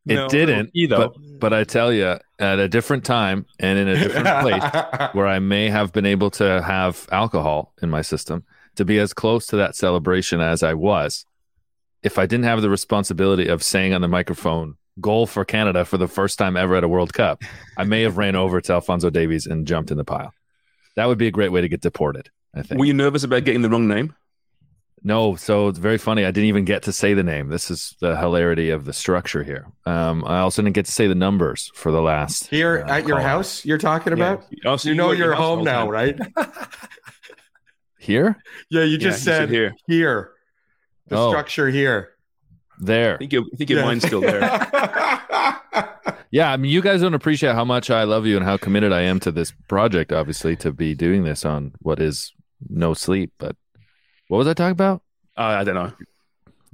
It 0.06 0.14
No, 0.14 0.28
didn't, 0.28 0.70
either. 0.74 0.96
but 0.96 1.14
but 1.38 1.52
I 1.52 1.64
tell 1.64 1.92
you, 1.92 2.18
at 2.38 2.58
a 2.58 2.68
different 2.68 3.04
time 3.04 3.46
and 3.58 3.78
in 3.78 3.88
a 3.88 3.96
different 3.96 4.26
place 4.40 5.10
where 5.12 5.26
I 5.26 5.38
may 5.40 5.68
have 5.68 5.92
been 5.92 6.06
able 6.06 6.30
to 6.32 6.62
have 6.62 7.08
alcohol 7.10 7.72
in 7.82 7.90
my 7.90 8.02
system 8.02 8.44
to 8.76 8.84
be 8.84 8.98
as 8.98 9.12
close 9.12 9.46
to 9.48 9.56
that 9.56 9.76
celebration 9.76 10.40
as 10.40 10.62
I 10.62 10.74
was, 10.74 11.24
if 12.02 12.18
I 12.18 12.26
didn't 12.26 12.44
have 12.44 12.62
the 12.62 12.70
responsibility 12.70 13.48
of 13.48 13.62
saying 13.62 13.92
on 13.92 14.00
the 14.00 14.08
microphone 14.08 14.74
"goal 15.00 15.26
for 15.26 15.44
Canada" 15.44 15.84
for 15.84 15.98
the 15.98 16.08
first 16.08 16.38
time 16.38 16.56
ever 16.56 16.76
at 16.76 16.84
a 16.84 16.88
World 16.88 17.12
Cup, 17.12 17.42
I 17.76 17.84
may 17.84 18.02
have 18.02 18.16
ran 18.16 18.36
over 18.36 18.60
to 18.60 18.72
Alfonso 18.74 19.10
Davies 19.10 19.46
and 19.46 19.66
jumped 19.66 19.90
in 19.90 19.96
the 19.96 20.04
pile. 20.04 20.32
That 20.94 21.06
would 21.06 21.18
be 21.18 21.26
a 21.26 21.30
great 21.32 21.52
way 21.52 21.60
to 21.60 21.68
get 21.68 21.80
deported. 21.82 22.30
I 22.54 22.62
think. 22.62 22.78
Were 22.78 22.86
you 22.86 22.94
nervous 22.94 23.22
about 23.24 23.44
getting 23.44 23.62
the 23.62 23.68
wrong 23.68 23.86
name? 23.88 24.14
No, 25.02 25.36
so 25.36 25.68
it's 25.68 25.78
very 25.78 25.98
funny. 25.98 26.24
I 26.24 26.30
didn't 26.30 26.48
even 26.48 26.64
get 26.64 26.82
to 26.84 26.92
say 26.92 27.12
the 27.14 27.22
name. 27.22 27.48
This 27.48 27.70
is 27.70 27.94
the 28.00 28.16
hilarity 28.16 28.70
of 28.70 28.86
the 28.86 28.92
structure 28.94 29.44
here. 29.44 29.66
Um, 29.84 30.24
I 30.24 30.38
also 30.38 30.62
didn't 30.62 30.74
get 30.74 30.86
to 30.86 30.90
say 30.92 31.06
the 31.06 31.14
numbers 31.14 31.70
for 31.74 31.92
the 31.92 32.00
last 32.00 32.46
Here 32.48 32.82
uh, 32.88 32.90
at 32.90 33.06
your 33.06 33.18
call. 33.18 33.26
house, 33.26 33.64
you're 33.64 33.78
talking 33.78 34.14
about. 34.14 34.44
Oh, 34.64 34.76
so 34.78 34.88
You 34.88 34.94
know 34.96 35.12
your 35.12 35.26
you're 35.26 35.34
house 35.34 35.40
the 35.42 35.46
home 35.46 35.64
now, 35.64 35.80
time. 35.82 35.90
right? 35.90 36.18
Here, 38.06 38.36
Yeah, 38.70 38.84
you 38.84 38.98
just 38.98 39.18
you 39.20 39.24
said 39.24 39.38
said 39.40 39.50
here. 39.50 39.74
here. 39.88 40.30
The 41.08 41.16
Oh. 41.16 41.30
structure 41.30 41.68
here. 41.68 42.10
there. 42.78 43.14
I 43.14 43.18
think 43.18 43.32
your, 43.32 43.42
I 43.52 43.56
think 43.56 43.70
your 43.70 43.80
Yeah. 43.80 43.84
mind's 43.86 44.06
still 44.06 44.20
there. 44.20 44.40
Yeah, 46.32 46.52
I 46.52 46.56
mean, 46.56 46.70
you 46.72 46.82
guys 46.82 47.00
don't 47.00 47.14
appreciate 47.14 47.54
how 47.54 47.64
much 47.64 47.88
I 47.88 48.02
love 48.02 48.26
you 48.26 48.36
and 48.36 48.44
how 48.44 48.56
committed 48.56 48.92
I 48.92 49.02
am 49.02 49.20
to 49.20 49.30
this 49.30 49.52
project. 49.68 50.12
Obviously, 50.12 50.56
to 50.56 50.72
be 50.72 50.92
doing 50.94 51.22
this 51.24 51.44
on 51.44 51.72
what 51.80 52.00
is 52.00 52.32
no 52.68 52.94
sleep. 52.94 53.32
But 53.38 53.56
what 54.28 54.38
was 54.38 54.46
I 54.48 54.52
talking 54.52 54.72
about? 54.72 55.02
Uh, 55.38 55.42
I 55.42 55.64
don't 55.64 55.76
know. 55.76 55.92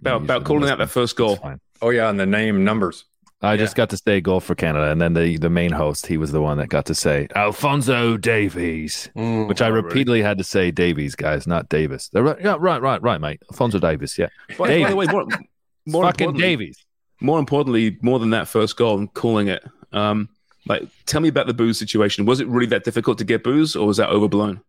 About, 0.00 0.22
about 0.22 0.44
calling 0.44 0.68
out 0.70 0.78
that 0.78 0.88
first 0.90 1.16
goal. 1.16 1.38
Oh 1.82 1.90
yeah, 1.90 2.08
and 2.08 2.18
the 2.18 2.26
name 2.26 2.64
numbers. 2.64 3.04
I 3.44 3.56
just 3.56 3.74
got 3.74 3.90
to 3.90 3.96
say 3.96 4.20
goal 4.20 4.38
for 4.38 4.54
Canada, 4.54 4.90
and 4.90 5.00
then 5.00 5.14
the 5.14 5.36
the 5.36 5.50
main 5.50 5.72
host, 5.72 6.06
he 6.06 6.16
was 6.16 6.30
the 6.30 6.40
one 6.40 6.58
that 6.58 6.68
got 6.68 6.86
to 6.86 6.94
say 6.94 7.26
Alfonso 7.34 8.16
Davies, 8.16 9.10
Mm. 9.16 9.48
which 9.48 9.60
I 9.60 9.66
repeatedly 9.68 10.22
had 10.22 10.38
to 10.38 10.44
say 10.44 10.70
Davies, 10.70 11.14
guys, 11.16 11.46
not 11.46 11.68
Davis. 11.68 12.08
They're 12.12 12.22
right, 12.22 12.36
yeah, 12.40 12.56
right, 12.58 12.80
right, 12.80 13.02
right, 13.02 13.20
mate. 13.20 13.42
Alfonso 13.50 13.78
Davies, 13.80 14.16
yeah, 14.16 14.28
By, 14.50 14.54
by 14.58 14.66
Davies. 14.68 14.88
the 14.90 14.96
way, 14.96 15.06
more, 15.06 15.26
more 15.86 16.04
fucking 16.04 16.24
importantly, 16.28 16.40
Davies. 16.42 16.84
more 17.20 17.38
importantly, 17.40 17.98
more 18.00 18.18
than 18.20 18.30
that 18.30 18.46
first 18.46 18.76
goal 18.76 18.96
and 18.98 19.12
calling 19.12 19.48
it. 19.48 19.64
Um, 19.92 20.28
like, 20.66 20.84
tell 21.06 21.20
me 21.20 21.28
about 21.28 21.48
the 21.48 21.54
booze 21.54 21.78
situation. 21.78 22.24
Was 22.24 22.38
it 22.38 22.46
really 22.46 22.66
that 22.66 22.84
difficult 22.84 23.18
to 23.18 23.24
get 23.24 23.42
booze, 23.42 23.74
or 23.74 23.88
was 23.88 23.96
that 23.96 24.08
overblown? 24.10 24.60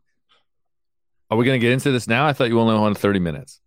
Are 1.30 1.38
we 1.38 1.46
going 1.46 1.60
to 1.60 1.63
get 1.65 1.72
into 1.74 1.92
this 1.92 2.08
now? 2.08 2.25
I 2.25 2.34
thought 2.34 2.50
you 2.50 2.60
only 2.60 2.74
wanted 2.74 2.98
thirty 2.98 3.20
minutes. 3.20 3.60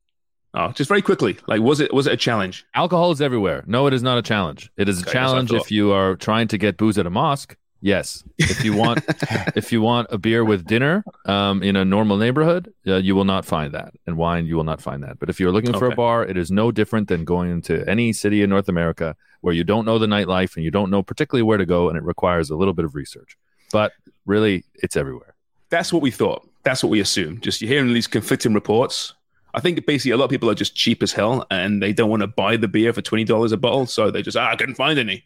Oh, 0.57 0.73
just 0.73 0.89
very 0.89 1.03
quickly. 1.03 1.37
Like, 1.47 1.61
was 1.61 1.81
it 1.81 1.93
was 1.93 2.07
it 2.07 2.15
a 2.15 2.17
challenge? 2.17 2.65
Alcohol 2.75 3.11
is 3.13 3.21
everywhere. 3.21 3.63
No, 3.67 3.87
it 3.87 3.93
is 3.93 4.03
not 4.03 4.17
a 4.17 4.23
challenge. 4.23 4.71
It 4.79 4.89
is 4.89 4.99
a 4.99 5.01
Okay, 5.03 5.05
that's 5.05 5.13
challenge 5.13 5.53
if 5.53 5.71
you 5.71 5.93
are 5.93 6.17
trying 6.17 6.49
to 6.49 6.59
get 6.59 6.79
booze 6.79 6.97
at 6.97 7.07
a 7.07 7.11
mosque. 7.11 7.57
Yes. 7.83 8.25
If 8.39 8.65
you 8.65 8.73
want, 8.75 9.05
if 9.55 9.71
you 9.71 9.83
want 9.83 10.09
a 10.11 10.17
beer 10.17 10.45
with 10.45 10.65
dinner 10.67 11.05
um, 11.27 11.63
in 11.63 11.77
a 11.77 11.85
normal 11.85 12.17
neighborhood, 12.17 12.73
uh, 12.87 12.97
you 12.97 13.15
will 13.15 13.27
not 13.27 13.45
find 13.45 13.75
that. 13.75 13.93
And 14.07 14.17
wine, 14.17 14.47
you 14.47 14.57
will 14.57 14.65
not 14.65 14.81
find 14.81 15.03
that. 15.05 15.19
But 15.19 15.29
if 15.29 15.39
you're 15.39 15.53
looking 15.53 15.79
for 15.79 15.87
a 15.87 15.95
bar, 15.95 16.25
it 16.25 16.39
is 16.39 16.51
no 16.51 16.73
different 16.73 17.09
than 17.09 17.25
going 17.25 17.51
into 17.51 17.87
any 17.89 18.15
city 18.15 18.43
in 18.43 18.49
North 18.49 18.69
America 18.69 19.15
where 19.43 19.55
you 19.55 19.63
don't 19.63 19.85
know 19.85 19.99
the 19.99 20.07
nightlife 20.07 20.57
and 20.57 20.65
you 20.65 20.71
don't 20.71 20.91
know 20.91 21.03
particularly 21.03 21.43
where 21.43 21.59
to 21.59 21.67
go, 21.67 21.89
and 21.89 21.99
it 21.99 22.03
requires 22.03 22.49
a 22.49 22.57
little 22.57 22.75
bit 22.75 22.85
of 22.87 22.95
research. 22.95 23.37
But 23.73 23.93
really, 24.25 24.65
it's 24.75 24.97
everywhere. 24.97 25.35
That's 25.69 25.93
what 25.93 26.03
we 26.03 26.11
thought. 26.11 26.49
That's 26.65 26.83
what 26.83 26.91
we 26.91 27.01
assumed. 27.01 27.43
Just 27.43 27.61
you're 27.61 27.69
hearing 27.69 27.93
these 27.93 28.07
conflicting 28.07 28.55
reports. 28.55 29.13
I 29.57 29.61
think 29.61 29.85
basically 29.87 30.11
a 30.13 30.17
lot 30.19 30.25
of 30.25 30.31
people 30.31 30.51
are 30.51 30.55
just 30.55 30.75
cheap 30.77 31.03
as 31.03 31.13
hell 31.13 31.47
and 31.51 31.83
they 31.83 31.93
don't 31.95 32.11
want 32.11 32.21
to 32.21 32.27
buy 32.27 32.57
the 32.59 32.69
beer 32.69 32.93
for 32.93 33.01
twenty 33.03 33.25
dollars 33.25 33.53
a 33.53 33.57
bottle, 33.57 33.87
so 33.87 34.11
they 34.11 34.23
just 34.23 34.37
ah, 34.37 34.51
I 34.51 34.57
couldn't 34.57 34.75
find 34.77 34.99
any. 34.99 35.25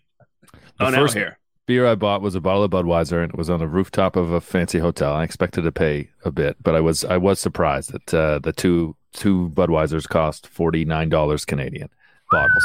The 0.79 0.87
Oh, 0.87 0.91
now 0.91 0.99
first- 1.01 1.15
here. 1.15 1.39
beer 1.67 1.87
I 1.87 1.95
bought 1.97 2.23
was 2.23 2.35
a 2.35 2.41
bottle 2.41 2.63
of 2.65 2.71
Budweiser, 2.71 3.23
and 3.23 3.33
it 3.33 3.37
was 3.37 3.51
on 3.51 3.59
the 3.59 3.67
rooftop 3.69 4.17
of 4.17 4.33
a 4.33 4.41
fancy 4.41 4.79
hotel. 4.79 5.13
I 5.13 5.25
expected 5.25 5.63
to 5.63 5.73
pay 5.73 6.11
a 6.25 6.31
bit, 6.31 6.57
but 6.63 6.75
I 6.75 6.81
was 6.81 7.05
I 7.05 7.17
was 7.17 7.39
surprised 7.41 7.93
that 7.93 8.15
uh, 8.15 8.39
the 8.39 8.53
two 8.53 8.97
two 9.13 9.51
Budweisers 9.55 10.09
cost 10.09 10.47
forty 10.47 10.85
nine 10.85 11.09
dollars 11.09 11.45
Canadian 11.45 11.89
bottles. 12.31 12.65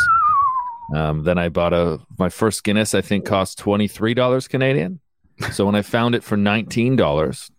Um, 0.95 1.23
then 1.23 1.39
I 1.39 1.49
bought 1.49 1.73
a 1.73 1.99
my 2.19 2.29
first 2.29 2.63
Guinness. 2.63 2.93
I 2.93 3.01
think 3.01 3.25
cost 3.25 3.57
twenty 3.57 3.87
three 3.87 4.13
dollars 4.13 4.47
Canadian. 4.47 4.99
So 5.51 5.65
when 5.65 5.75
I 5.75 5.81
found 5.81 6.13
it 6.15 6.23
for 6.23 6.37
nineteen 6.37 6.95
dollars, 6.95 7.49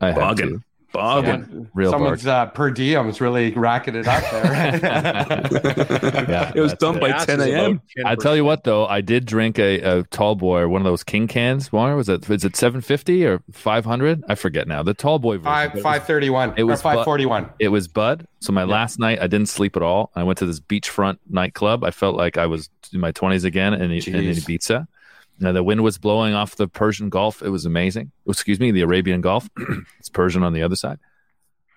I 0.00 0.06
had 0.08 0.16
Bargain. 0.16 0.48
to. 0.48 0.62
Bargain. 0.94 1.44
Someone- 1.44 1.70
Real 1.74 1.90
someone's 1.90 2.26
uh, 2.26 2.46
per 2.46 2.70
diem 2.70 3.08
is 3.08 3.20
really 3.20 3.52
racking 3.52 3.96
it 3.96 4.06
up 4.06 4.22
there. 4.30 5.24
Yeah, 6.28 6.52
it 6.54 6.60
was 6.60 6.72
done 6.74 6.96
it. 6.96 7.00
by 7.00 7.08
Gas 7.10 7.26
ten 7.26 7.40
a.m. 7.40 7.80
I 8.04 8.14
tell 8.14 8.34
you 8.36 8.42
10%. 8.42 8.46
what, 8.46 8.64
though, 8.64 8.86
I 8.86 9.00
did 9.00 9.24
drink 9.26 9.58
a, 9.58 9.80
a 9.80 10.02
tall 10.04 10.34
boy 10.36 10.60
or 10.60 10.68
one 10.68 10.80
of 10.80 10.84
those 10.84 11.02
king 11.04 11.26
cans. 11.28 11.72
Why 11.72 11.92
was 11.94 12.08
it? 12.08 12.28
Is 12.30 12.44
it 12.44 12.56
seven 12.56 12.80
fifty 12.80 13.24
or 13.26 13.42
five 13.52 13.84
hundred? 13.84 14.22
I 14.28 14.34
forget 14.36 14.68
now. 14.68 14.82
The 14.82 14.94
tall 14.94 15.18
boy 15.18 15.34
version. 15.38 15.44
Five 15.44 15.74
was- 15.74 15.82
five 15.82 16.04
thirty 16.06 16.30
one. 16.30 16.54
it 16.56 16.64
was 16.64 16.80
bu- 16.80 16.84
five 16.94 17.04
forty 17.04 17.26
one. 17.26 17.50
It 17.58 17.68
was 17.68 17.88
Bud. 17.88 18.26
So 18.40 18.52
my 18.52 18.64
last 18.64 18.98
night, 18.98 19.20
I 19.20 19.26
didn't 19.26 19.48
sleep 19.48 19.76
at 19.76 19.82
all. 19.82 20.10
I 20.14 20.22
went 20.22 20.38
to 20.38 20.46
this 20.46 20.60
beachfront 20.60 21.18
nightclub. 21.28 21.82
I 21.82 21.90
felt 21.90 22.14
like 22.16 22.36
I 22.38 22.46
was 22.46 22.68
in 22.92 23.00
my 23.00 23.10
twenties 23.12 23.44
again, 23.44 23.74
in, 23.74 23.82
in 23.90 23.98
Jeez. 24.00 24.44
Ibiza. 24.44 24.86
Now 25.38 25.52
the 25.52 25.62
wind 25.62 25.82
was 25.82 25.98
blowing 25.98 26.34
off 26.34 26.56
the 26.56 26.68
Persian 26.68 27.08
Gulf. 27.08 27.42
It 27.42 27.48
was 27.48 27.66
amazing. 27.66 28.12
Oh, 28.26 28.30
excuse 28.30 28.60
me, 28.60 28.70
the 28.70 28.82
Arabian 28.82 29.20
Gulf. 29.20 29.48
it's 29.98 30.08
Persian 30.08 30.42
on 30.42 30.52
the 30.52 30.62
other 30.62 30.76
side, 30.76 30.98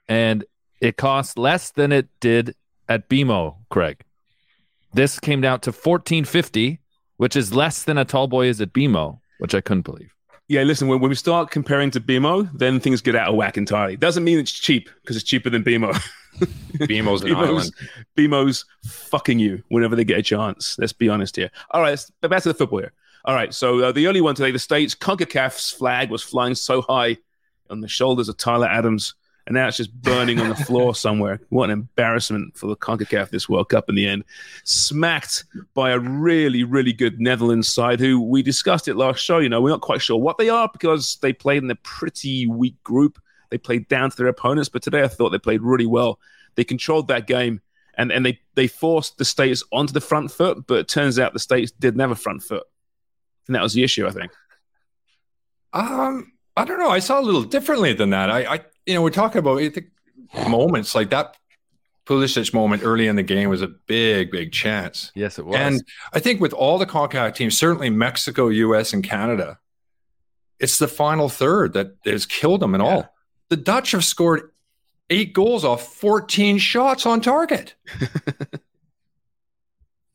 and 0.08 0.46
it 0.80 0.98
cost 0.98 1.38
less 1.38 1.72
than 1.72 1.92
it 1.92 2.08
did 2.20 2.56
at 2.88 3.10
BMO. 3.10 3.56
Craig, 3.70 4.04
this 4.94 5.20
came 5.20 5.42
down 5.42 5.60
to 5.62 5.72
fourteen 5.72 6.24
fifty, 6.24 6.80
which 7.18 7.36
is 7.36 7.54
less 7.54 7.84
than 7.84 7.98
a 7.98 8.06
tall 8.06 8.28
boy 8.28 8.48
is 8.48 8.62
at 8.62 8.74
BMO, 8.74 9.20
which 9.40 9.56
I 9.56 9.62
couldn't 9.62 9.84
believe. 9.84 10.14
Yeah, 10.50 10.64
listen, 10.64 10.88
when, 10.88 11.02
when 11.02 11.10
we 11.10 11.16
start 11.16 11.52
comparing 11.52 11.92
to 11.92 12.00
BMO, 12.00 12.50
then 12.58 12.80
things 12.80 13.02
get 13.02 13.16
out 13.16 13.28
of 13.28 13.36
whack 13.36 13.58
entirely. 13.58 13.98
Doesn't 13.98 14.24
mean 14.24 14.40
it's 14.40 14.52
cheap 14.52 14.90
because 15.02 15.18
it's 15.18 15.26
cheaper 15.26 15.50
than 15.50 15.64
BMO. 15.64 15.94
BMO's 16.78 17.22
an 17.24 17.30
BMO's, 17.30 17.34
island. 17.34 17.72
BMO's 18.16 18.66
fucking 18.86 19.40
you 19.40 19.64
whenever 19.70 19.96
they 19.96 20.06
get 20.06 20.20
a 20.20 20.22
chance. 20.22 20.78
Let's 20.80 20.94
be 20.94 21.10
honest 21.10 21.36
here. 21.36 21.50
All 21.72 21.82
right, 21.82 21.90
let's, 21.90 22.10
back 22.22 22.44
to 22.44 22.50
the 22.50 22.54
football 22.54 22.80
here. 22.80 22.94
All 23.28 23.36
right, 23.36 23.54
so 23.54 23.82
uh, 23.82 23.92
the 23.92 24.08
early 24.08 24.22
one 24.22 24.36
today, 24.36 24.52
the 24.52 24.58
States, 24.58 24.96
CONCACAF's 24.96 25.72
flag 25.72 26.10
was 26.10 26.24
flying 26.24 26.56
so 26.56 26.82
high 26.82 27.18
on 27.70 27.82
the 27.82 27.88
shoulders 27.90 28.30
of 28.30 28.38
Tyler 28.38 28.68
Adams, 28.68 29.16
and 29.46 29.54
now 29.54 29.68
it's 29.68 29.76
just 29.76 29.94
burning 30.02 30.40
on 30.40 30.48
the 30.48 30.56
floor 30.56 30.96
somewhere. 30.96 31.42
What 31.50 31.66
an 31.66 31.72
embarrassment 31.72 32.56
for 32.56 32.68
the 32.68 32.78
CONCACAF 32.78 33.30
this 33.30 33.50
World 33.50 33.68
Cup 33.68 33.90
in 33.90 33.96
the 33.96 34.08
end. 34.08 34.24
Smacked 34.64 35.44
by 35.74 35.90
a 35.90 36.00
really, 36.00 36.64
really 36.64 36.94
good 36.94 37.20
Netherlands 37.20 37.68
side 37.68 38.00
who 38.00 38.22
we 38.22 38.42
discussed 38.42 38.88
it 38.88 38.96
last 38.96 39.20
show. 39.20 39.40
You 39.40 39.50
know, 39.50 39.60
we're 39.60 39.72
not 39.72 39.82
quite 39.82 40.02
sure 40.02 40.18
what 40.18 40.38
they 40.38 40.48
are 40.48 40.70
because 40.72 41.18
they 41.22 41.34
played 41.34 41.64
in 41.64 41.70
a 41.70 41.76
pretty 41.76 42.48
weak 42.48 42.82
group. 42.86 43.22
They 43.50 43.58
played 43.58 43.90
down 43.90 44.10
to 44.10 44.16
their 44.16 44.28
opponents, 44.28 44.70
but 44.70 44.84
today 44.84 45.04
I 45.04 45.10
thought 45.10 45.32
they 45.32 45.38
played 45.38 45.62
really 45.62 45.86
well. 45.86 46.18
They 46.56 46.64
controlled 46.64 47.10
that 47.10 47.28
game 47.28 47.60
and, 47.96 48.10
and 48.10 48.26
they, 48.26 48.40
they 48.56 48.68
forced 48.68 49.18
the 49.18 49.26
States 49.26 49.64
onto 49.74 49.92
the 49.92 50.00
front 50.00 50.32
foot, 50.32 50.66
but 50.66 50.80
it 50.80 50.88
turns 50.88 51.20
out 51.20 51.34
the 51.34 51.40
States 51.40 51.72
didn't 51.72 52.00
have 52.00 52.12
a 52.12 52.16
front 52.16 52.42
foot. 52.42 52.64
And 53.48 53.56
that 53.56 53.64
was 53.64 53.74
the 53.74 53.84
issue, 53.84 54.08
I 54.08 54.12
think. 54.12 54.32
Um, 55.74 56.34
I 56.56 56.66
don't 56.66 56.80
know. 56.80 56.90
I 56.90 57.00
saw 57.00 57.20
a 57.20 57.22
little 57.22 57.44
differently 57.44 57.94
than 57.94 58.10
that. 58.12 58.30
I, 58.30 58.56
I 58.56 58.60
you 58.86 58.94
know, 58.94 59.02
we're 59.02 59.10
talking 59.10 59.40
about 59.40 59.60
I 59.60 59.70
think, 59.70 59.88
moments 60.48 60.96
like 60.96 61.10
that. 61.12 61.38
Pulisic 62.06 62.54
moment 62.54 62.84
early 62.86 63.08
in 63.08 63.18
the 63.18 63.24
game 63.24 63.50
was 63.50 63.62
a 63.62 63.68
big, 63.68 64.32
big 64.32 64.54
chance. 64.54 65.12
Yes, 65.14 65.38
it 65.38 65.46
was. 65.46 65.58
And 65.58 65.84
I 66.14 66.20
think 66.20 66.40
with 66.40 66.54
all 66.54 66.78
the 66.78 66.86
CONCACAF 66.86 67.36
teams, 67.36 67.58
certainly 67.58 67.90
Mexico, 67.90 68.48
US, 68.48 68.94
and 68.94 69.04
Canada, 69.04 69.60
it's 70.58 70.78
the 70.78 70.88
final 70.88 71.28
third 71.28 71.74
that 71.74 71.98
has 72.06 72.26
killed 72.26 72.62
them 72.62 72.74
and 72.74 72.82
all. 72.82 73.14
The 73.50 73.58
Dutch 73.58 73.92
have 73.92 74.06
scored 74.06 74.52
eight 75.10 75.34
goals 75.34 75.66
off 75.66 75.96
14 75.96 76.58
shots 76.58 77.06
on 77.06 77.22
target. 77.22 77.76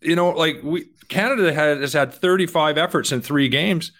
you 0.02 0.16
know, 0.16 0.30
like 0.30 0.60
we 0.62 0.86
Canada 1.08 1.52
had, 1.52 1.80
has 1.80 1.92
had 1.92 2.12
35 2.12 2.78
efforts 2.78 3.12
in 3.12 3.20
three 3.20 3.48
games. 3.48 3.92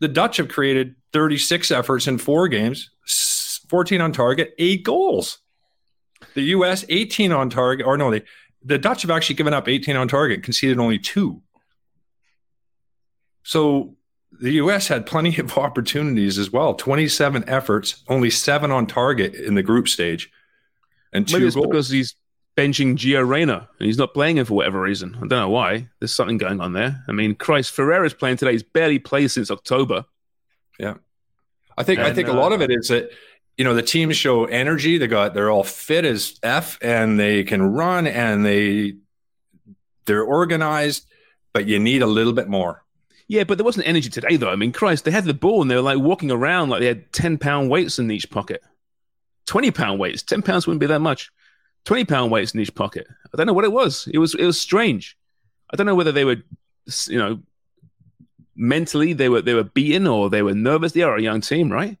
The 0.00 0.08
Dutch 0.08 0.36
have 0.36 0.48
created 0.48 0.94
36 1.12 1.70
efforts 1.70 2.06
in 2.06 2.18
four 2.18 2.48
games, 2.48 2.90
14 3.68 4.00
on 4.00 4.12
target, 4.12 4.54
eight 4.58 4.84
goals. 4.84 5.38
The 6.34 6.42
US 6.42 6.84
18 6.88 7.32
on 7.32 7.50
target, 7.50 7.86
or 7.86 7.96
no, 7.96 8.10
they 8.10 8.22
the 8.64 8.78
Dutch 8.78 9.02
have 9.02 9.10
actually 9.10 9.36
given 9.36 9.54
up 9.54 9.68
18 9.68 9.96
on 9.96 10.08
target, 10.08 10.42
conceded 10.42 10.78
only 10.78 10.98
two. 10.98 11.42
So 13.42 13.96
the 14.40 14.52
U.S. 14.52 14.88
had 14.88 15.06
plenty 15.06 15.38
of 15.38 15.56
opportunities 15.58 16.38
as 16.38 16.52
well. 16.52 16.74
Twenty-seven 16.74 17.48
efforts, 17.48 18.02
only 18.08 18.30
seven 18.30 18.70
on 18.70 18.86
target 18.86 19.34
in 19.34 19.54
the 19.54 19.62
group 19.62 19.88
stage, 19.88 20.30
and 21.12 21.26
two 21.26 21.34
Maybe 21.36 21.46
it's 21.46 21.56
goals. 21.56 21.66
because 21.66 21.88
he's 21.88 22.14
benching 22.58 22.96
Gio 22.96 23.26
Reyna 23.26 23.68
and 23.78 23.86
he's 23.86 23.98
not 23.98 24.12
playing 24.12 24.36
him 24.36 24.44
for 24.44 24.54
whatever 24.54 24.80
reason. 24.80 25.14
I 25.14 25.20
don't 25.20 25.30
know 25.30 25.48
why. 25.48 25.88
There's 26.00 26.12
something 26.12 26.38
going 26.38 26.60
on 26.60 26.72
there. 26.72 27.04
I 27.08 27.12
mean, 27.12 27.36
Christ, 27.36 27.72
Ferreira's 27.72 28.14
playing 28.14 28.38
today. 28.38 28.50
He's 28.50 28.64
barely 28.64 28.98
played 28.98 29.30
since 29.30 29.48
October. 29.48 30.04
Yeah, 30.76 30.94
I 31.76 31.84
think 31.84 32.00
I 32.00 32.08
And, 32.08 32.16
think 32.16 32.26
a 32.26 32.32
uh, 32.32 32.36
lot 32.36 32.52
of 32.52 32.60
it 32.60 32.72
is 32.72 32.88
that 32.88 33.10
you 33.56 33.64
know 33.64 33.74
the 33.74 33.82
teams 33.82 34.16
show 34.16 34.44
energy. 34.46 34.98
They 34.98 35.06
got 35.06 35.34
they're 35.34 35.50
all 35.50 35.62
fit 35.62 36.04
as 36.04 36.38
f, 36.42 36.78
and 36.82 37.18
they 37.18 37.44
can 37.44 37.62
run, 37.62 38.08
and 38.08 38.44
they 38.44 38.96
they're 40.06 40.24
organized, 40.24 41.06
but 41.52 41.66
you 41.66 41.78
need 41.78 42.02
a 42.02 42.06
little 42.06 42.32
bit 42.32 42.48
more. 42.48 42.84
Yeah, 43.28 43.44
but 43.44 43.58
there 43.58 43.64
wasn't 43.64 43.86
energy 43.86 44.08
today, 44.08 44.36
though. 44.36 44.50
I 44.50 44.56
mean, 44.56 44.72
Christ, 44.72 45.04
they 45.04 45.10
had 45.10 45.24
the 45.24 45.34
ball 45.34 45.60
and 45.60 45.70
they 45.70 45.76
were 45.76 45.82
like 45.82 45.98
walking 45.98 46.30
around 46.30 46.70
like 46.70 46.80
they 46.80 46.86
had 46.86 47.12
10 47.12 47.36
pound 47.36 47.68
weights 47.68 47.98
in 47.98 48.10
each 48.10 48.30
pocket. 48.30 48.62
20 49.46 49.70
pound 49.70 50.00
weights. 50.00 50.22
10 50.22 50.40
pounds 50.40 50.66
wouldn't 50.66 50.80
be 50.80 50.86
that 50.86 51.00
much. 51.00 51.30
20 51.88 52.04
pound 52.04 52.30
weights 52.30 52.52
in 52.52 52.60
each 52.60 52.74
pocket. 52.74 53.06
I 53.32 53.36
don't 53.38 53.46
know 53.46 53.54
what 53.54 53.64
it 53.64 53.72
was. 53.72 54.06
It 54.12 54.18
was 54.18 54.34
it 54.34 54.44
was 54.44 54.60
strange. 54.60 55.16
I 55.72 55.76
don't 55.76 55.86
know 55.86 55.94
whether 55.94 56.12
they 56.12 56.26
were, 56.26 56.36
you 57.06 57.18
know, 57.18 57.40
mentally 58.56 59.14
they 59.14 59.28
were 59.28 59.40
they 59.40 59.54
were 59.54 59.64
beaten 59.64 60.06
or 60.06 60.28
they 60.28 60.42
were 60.42 60.54
nervous. 60.54 60.92
They 60.92 61.02
are 61.02 61.16
a 61.16 61.22
young 61.22 61.40
team, 61.40 61.72
right? 61.72 61.96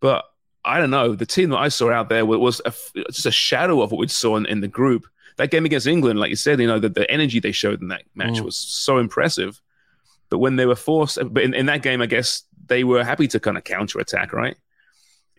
But 0.00 0.24
I 0.64 0.78
don't 0.78 0.90
know. 0.90 1.14
The 1.14 1.26
team 1.26 1.50
that 1.50 1.58
I 1.58 1.68
saw 1.68 1.90
out 1.90 2.08
there 2.08 2.24
was 2.24 2.62
a, 2.64 2.72
just 3.10 3.26
a 3.26 3.30
shadow 3.30 3.82
of 3.82 3.92
what 3.92 3.98
we 3.98 4.08
saw 4.08 4.36
in, 4.36 4.46
in 4.46 4.60
the 4.60 4.68
group. 4.68 5.06
That 5.36 5.50
game 5.50 5.64
against 5.66 5.86
England, 5.86 6.18
like 6.18 6.30
you 6.30 6.36
said, 6.36 6.58
you 6.60 6.66
know, 6.66 6.78
the, 6.78 6.88
the 6.88 7.10
energy 7.10 7.40
they 7.40 7.52
showed 7.52 7.80
in 7.82 7.88
that 7.88 8.02
match 8.14 8.38
Mm. 8.38 8.44
was 8.44 8.56
so 8.56 8.98
impressive. 8.98 9.60
But 10.28 10.38
when 10.38 10.56
they 10.56 10.66
were 10.66 10.76
forced, 10.76 11.18
but 11.32 11.42
in, 11.42 11.54
in 11.54 11.66
that 11.66 11.82
game, 11.82 12.00
I 12.02 12.06
guess 12.06 12.44
they 12.66 12.84
were 12.84 13.04
happy 13.04 13.26
to 13.28 13.40
kind 13.40 13.56
of 13.58 13.64
counter 13.64 13.98
attack, 14.00 14.32
right? 14.32 14.56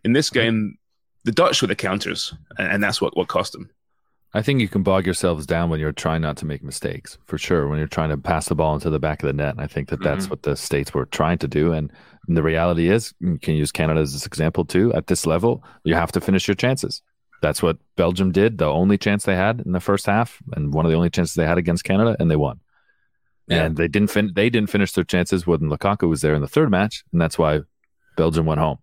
In 0.03 0.13
this 0.13 0.29
game, 0.31 0.77
the 1.23 1.31
Dutch 1.31 1.61
were 1.61 1.67
the 1.67 1.75
counters, 1.75 2.33
and, 2.57 2.83
that's 2.83 3.01
what, 3.01 3.15
what 3.15 3.27
cost 3.27 3.53
them. 3.53 3.69
I 4.33 4.41
think 4.41 4.61
you 4.61 4.69
can 4.69 4.81
bog 4.81 5.05
yourselves 5.05 5.45
down 5.45 5.69
when 5.69 5.79
you're 5.79 5.91
trying 5.91 6.21
not 6.21 6.37
to 6.37 6.45
make 6.45 6.63
mistakes, 6.63 7.17
for 7.25 7.37
sure. 7.37 7.67
When 7.67 7.79
you're 7.79 7.87
trying 7.87 8.09
to 8.09 8.17
pass 8.17 8.47
the 8.47 8.55
ball 8.55 8.73
into 8.73 8.89
the 8.89 8.99
back 8.99 9.21
of 9.21 9.27
the 9.27 9.33
net, 9.33 9.51
and 9.51 9.61
I 9.61 9.67
think 9.67 9.89
that 9.89 10.01
that's 10.01 10.23
mm-hmm. 10.23 10.29
what 10.29 10.43
the 10.43 10.55
states 10.55 10.93
were 10.93 11.05
trying 11.05 11.37
to 11.39 11.47
do. 11.47 11.73
And, 11.73 11.91
and 12.27 12.37
the 12.37 12.43
reality 12.43 12.89
is, 12.89 13.13
you 13.19 13.37
can 13.39 13.55
use 13.55 13.71
Canada 13.71 13.99
as 13.99 14.13
this 14.13 14.25
example 14.25 14.63
too. 14.63 14.93
At 14.93 15.07
this 15.07 15.25
level, 15.25 15.63
you 15.83 15.95
have 15.95 16.13
to 16.13 16.21
finish 16.21 16.47
your 16.47 16.55
chances. 16.55 17.01
That's 17.41 17.61
what 17.61 17.77
Belgium 17.97 18.31
did. 18.31 18.57
The 18.57 18.67
only 18.67 18.97
chance 18.97 19.25
they 19.25 19.35
had 19.35 19.61
in 19.65 19.73
the 19.73 19.79
first 19.79 20.05
half, 20.05 20.39
and 20.55 20.73
one 20.73 20.85
of 20.85 20.91
the 20.91 20.97
only 20.97 21.09
chances 21.09 21.35
they 21.35 21.45
had 21.45 21.57
against 21.57 21.83
Canada, 21.83 22.15
and 22.19 22.31
they 22.31 22.35
won. 22.37 22.61
Yeah. 23.47 23.65
And 23.65 23.75
they 23.75 23.89
didn't 23.89 24.11
fin- 24.11 24.31
they 24.33 24.49
didn't 24.49 24.69
finish 24.69 24.93
their 24.93 25.03
chances 25.03 25.45
when 25.45 25.61
Lukaku 25.61 26.07
was 26.07 26.21
there 26.21 26.35
in 26.35 26.41
the 26.41 26.47
third 26.47 26.71
match, 26.71 27.03
and 27.11 27.19
that's 27.19 27.37
why 27.37 27.61
Belgium 28.15 28.45
went 28.45 28.61
home 28.61 28.77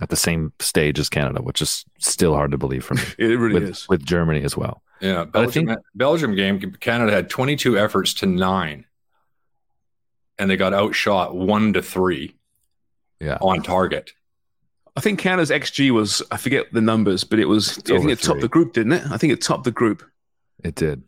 at 0.00 0.08
the 0.08 0.16
same 0.16 0.52
stage 0.60 0.98
as 0.98 1.08
Canada, 1.08 1.42
which 1.42 1.60
is 1.60 1.84
still 1.98 2.34
hard 2.34 2.50
to 2.52 2.58
believe 2.58 2.84
for 2.84 2.94
me. 2.94 3.02
It 3.18 3.38
really 3.38 3.54
with, 3.60 3.62
is. 3.70 3.88
with 3.88 4.04
Germany 4.04 4.42
as 4.42 4.56
well. 4.56 4.82
Yeah, 5.00 5.22
I 5.22 5.24
Belgium, 5.24 5.66
think- 5.66 5.78
Belgium 5.94 6.34
game, 6.34 6.60
Canada 6.80 7.12
had 7.12 7.28
22 7.30 7.78
efforts 7.78 8.14
to 8.14 8.26
nine, 8.26 8.84
and 10.38 10.50
they 10.50 10.56
got 10.56 10.72
outshot 10.74 11.34
one 11.34 11.72
to 11.74 11.82
three 11.82 12.36
Yeah. 13.20 13.38
on 13.40 13.62
target. 13.62 14.12
I 14.96 15.00
think 15.00 15.18
Canada's 15.20 15.50
XG 15.50 15.90
was, 15.92 16.22
I 16.30 16.36
forget 16.36 16.66
the 16.72 16.80
numbers, 16.80 17.24
but 17.24 17.38
it 17.38 17.44
was, 17.46 17.78
I 17.78 17.82
think 17.98 18.10
it 18.10 18.20
topped 18.20 18.40
the 18.40 18.48
group, 18.48 18.72
didn't 18.72 18.92
it? 18.92 19.02
I 19.10 19.16
think 19.16 19.32
it 19.32 19.40
topped 19.40 19.64
the 19.64 19.70
group. 19.70 20.02
It 20.64 20.74
did. 20.74 21.02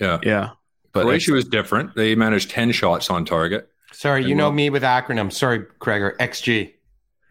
Yeah, 0.00 0.18
Yeah. 0.22 0.50
But 0.92 1.02
Croatia 1.04 1.32
was 1.32 1.44
different. 1.44 1.94
They 1.96 2.14
managed 2.14 2.50
10 2.50 2.70
shots 2.72 3.10
on 3.10 3.24
target. 3.24 3.68
Sorry, 3.92 4.24
you 4.24 4.34
know 4.34 4.44
well- 4.44 4.52
me 4.52 4.70
with 4.70 4.82
acronyms. 4.82 5.32
Sorry, 5.32 5.60
Kreger. 5.80 6.16
XG. 6.18 6.74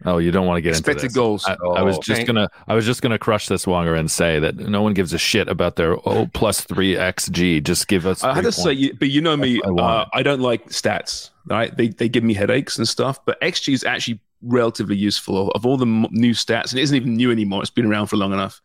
Oh, 0.04 0.18
you 0.18 0.30
don't 0.30 0.46
want 0.46 0.58
to 0.58 0.60
get 0.60 0.70
into 0.70 0.80
Expected 0.80 1.10
this. 1.10 1.14
goals. 1.14 1.44
I, 1.46 1.52
I 1.54 1.82
was 1.82 1.96
Oh, 1.96 2.00
just 2.02 2.18
thank- 2.18 2.26
gonna, 2.26 2.48
I 2.68 2.74
was 2.74 2.84
just 2.84 3.00
gonna 3.00 3.18
crush 3.18 3.48
this 3.48 3.64
Wonger 3.64 3.98
and 3.98 4.10
say 4.10 4.38
that 4.38 4.56
no 4.56 4.82
one 4.82 4.92
gives 4.92 5.12
a 5.14 5.18
shit 5.18 5.48
about 5.48 5.76
their 5.76 5.96
oh 6.08 6.28
plus 6.34 6.60
three 6.60 6.94
xg. 6.94 7.62
Just 7.64 7.88
give 7.88 8.04
us. 8.06 8.22
I 8.22 8.34
had 8.34 8.44
to 8.44 8.52
say, 8.52 8.64
points. 8.64 8.80
you- 8.80 8.94
but 8.98 9.08
you 9.10 9.20
know 9.20 9.36
me, 9.36 9.60
I 9.64 9.68
uh. 9.70 10.04
I 10.12 10.22
don't 10.22 10.40
like 10.40 10.66
stats, 10.68 11.30
right? 11.46 11.74
They, 11.76 11.88
they 11.88 12.08
give 12.08 12.24
me 12.24 12.34
headaches 12.34 12.76
and 12.76 12.86
stuff, 12.86 13.24
but 13.24 13.40
XG 13.40 13.72
is 13.72 13.84
actually 13.84 14.20
relatively 14.42 14.96
useful. 14.96 15.50
Of 15.52 15.64
all 15.64 15.76
the 15.78 15.86
m- 15.86 16.06
new 16.10 16.32
stats, 16.32 16.70
and 16.72 16.78
it 16.80 16.82
isn't 16.82 16.96
even 16.96 17.16
new 17.16 17.30
anymore, 17.30 17.62
it's 17.62 17.70
been 17.70 17.86
around 17.86 18.08
for 18.08 18.16
long 18.16 18.32
enough. 18.32 18.60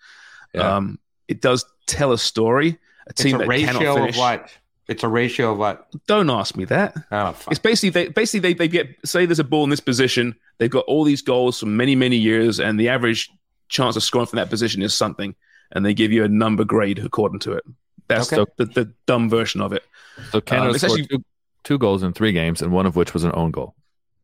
Yeah. 0.53 0.75
Um, 0.77 0.99
it 1.27 1.41
does 1.41 1.63
tell 1.85 2.11
a 2.11 2.17
story. 2.17 2.69
A 3.07 3.11
It's 3.11 3.21
team 3.23 3.35
a 3.35 3.37
that 3.39 3.47
cannot 3.49 3.79
ratio 3.81 3.93
finish. 3.95 4.15
of 4.15 4.19
what? 4.19 4.49
It's 4.89 5.03
a 5.03 5.07
ratio 5.07 5.51
of 5.53 5.59
what? 5.59 5.87
Don't 6.07 6.29
ask 6.29 6.57
me 6.57 6.65
that. 6.65 6.95
Oh, 7.11 7.31
fuck. 7.31 7.51
It's 7.51 7.59
basically 7.59 7.91
they 7.91 8.07
basically 8.09 8.39
they, 8.39 8.53
they 8.53 8.67
get 8.67 8.87
say 9.05 9.25
there's 9.25 9.39
a 9.39 9.43
ball 9.43 9.63
in 9.63 9.69
this 9.69 9.79
position. 9.79 10.35
They've 10.57 10.69
got 10.69 10.83
all 10.85 11.03
these 11.03 11.21
goals 11.21 11.59
from 11.59 11.77
many 11.77 11.95
many 11.95 12.17
years, 12.17 12.59
and 12.59 12.79
the 12.79 12.89
average 12.89 13.29
chance 13.69 13.95
of 13.95 14.03
scoring 14.03 14.25
from 14.27 14.37
that 14.37 14.49
position 14.49 14.81
is 14.81 14.93
something, 14.95 15.35
and 15.71 15.85
they 15.85 15.93
give 15.93 16.11
you 16.11 16.23
a 16.23 16.27
number 16.27 16.63
grade 16.65 16.99
according 16.99 17.39
to 17.41 17.53
it. 17.53 17.63
That's 18.07 18.33
Okay. 18.33 18.51
the, 18.57 18.65
the, 18.65 18.83
the 18.85 18.93
dumb 19.05 19.29
version 19.29 19.61
of 19.61 19.71
it. 19.73 19.83
so 20.31 20.41
Canada 20.41 20.71
um, 20.71 20.77
scored 20.79 20.99
actually- 21.01 21.17
two, 21.17 21.23
two 21.63 21.77
goals 21.77 22.01
in 22.01 22.11
three 22.13 22.31
games, 22.31 22.61
and 22.63 22.71
one 22.71 22.87
of 22.87 22.95
which 22.95 23.13
was 23.13 23.23
an 23.23 23.31
own 23.35 23.51
goal. 23.51 23.75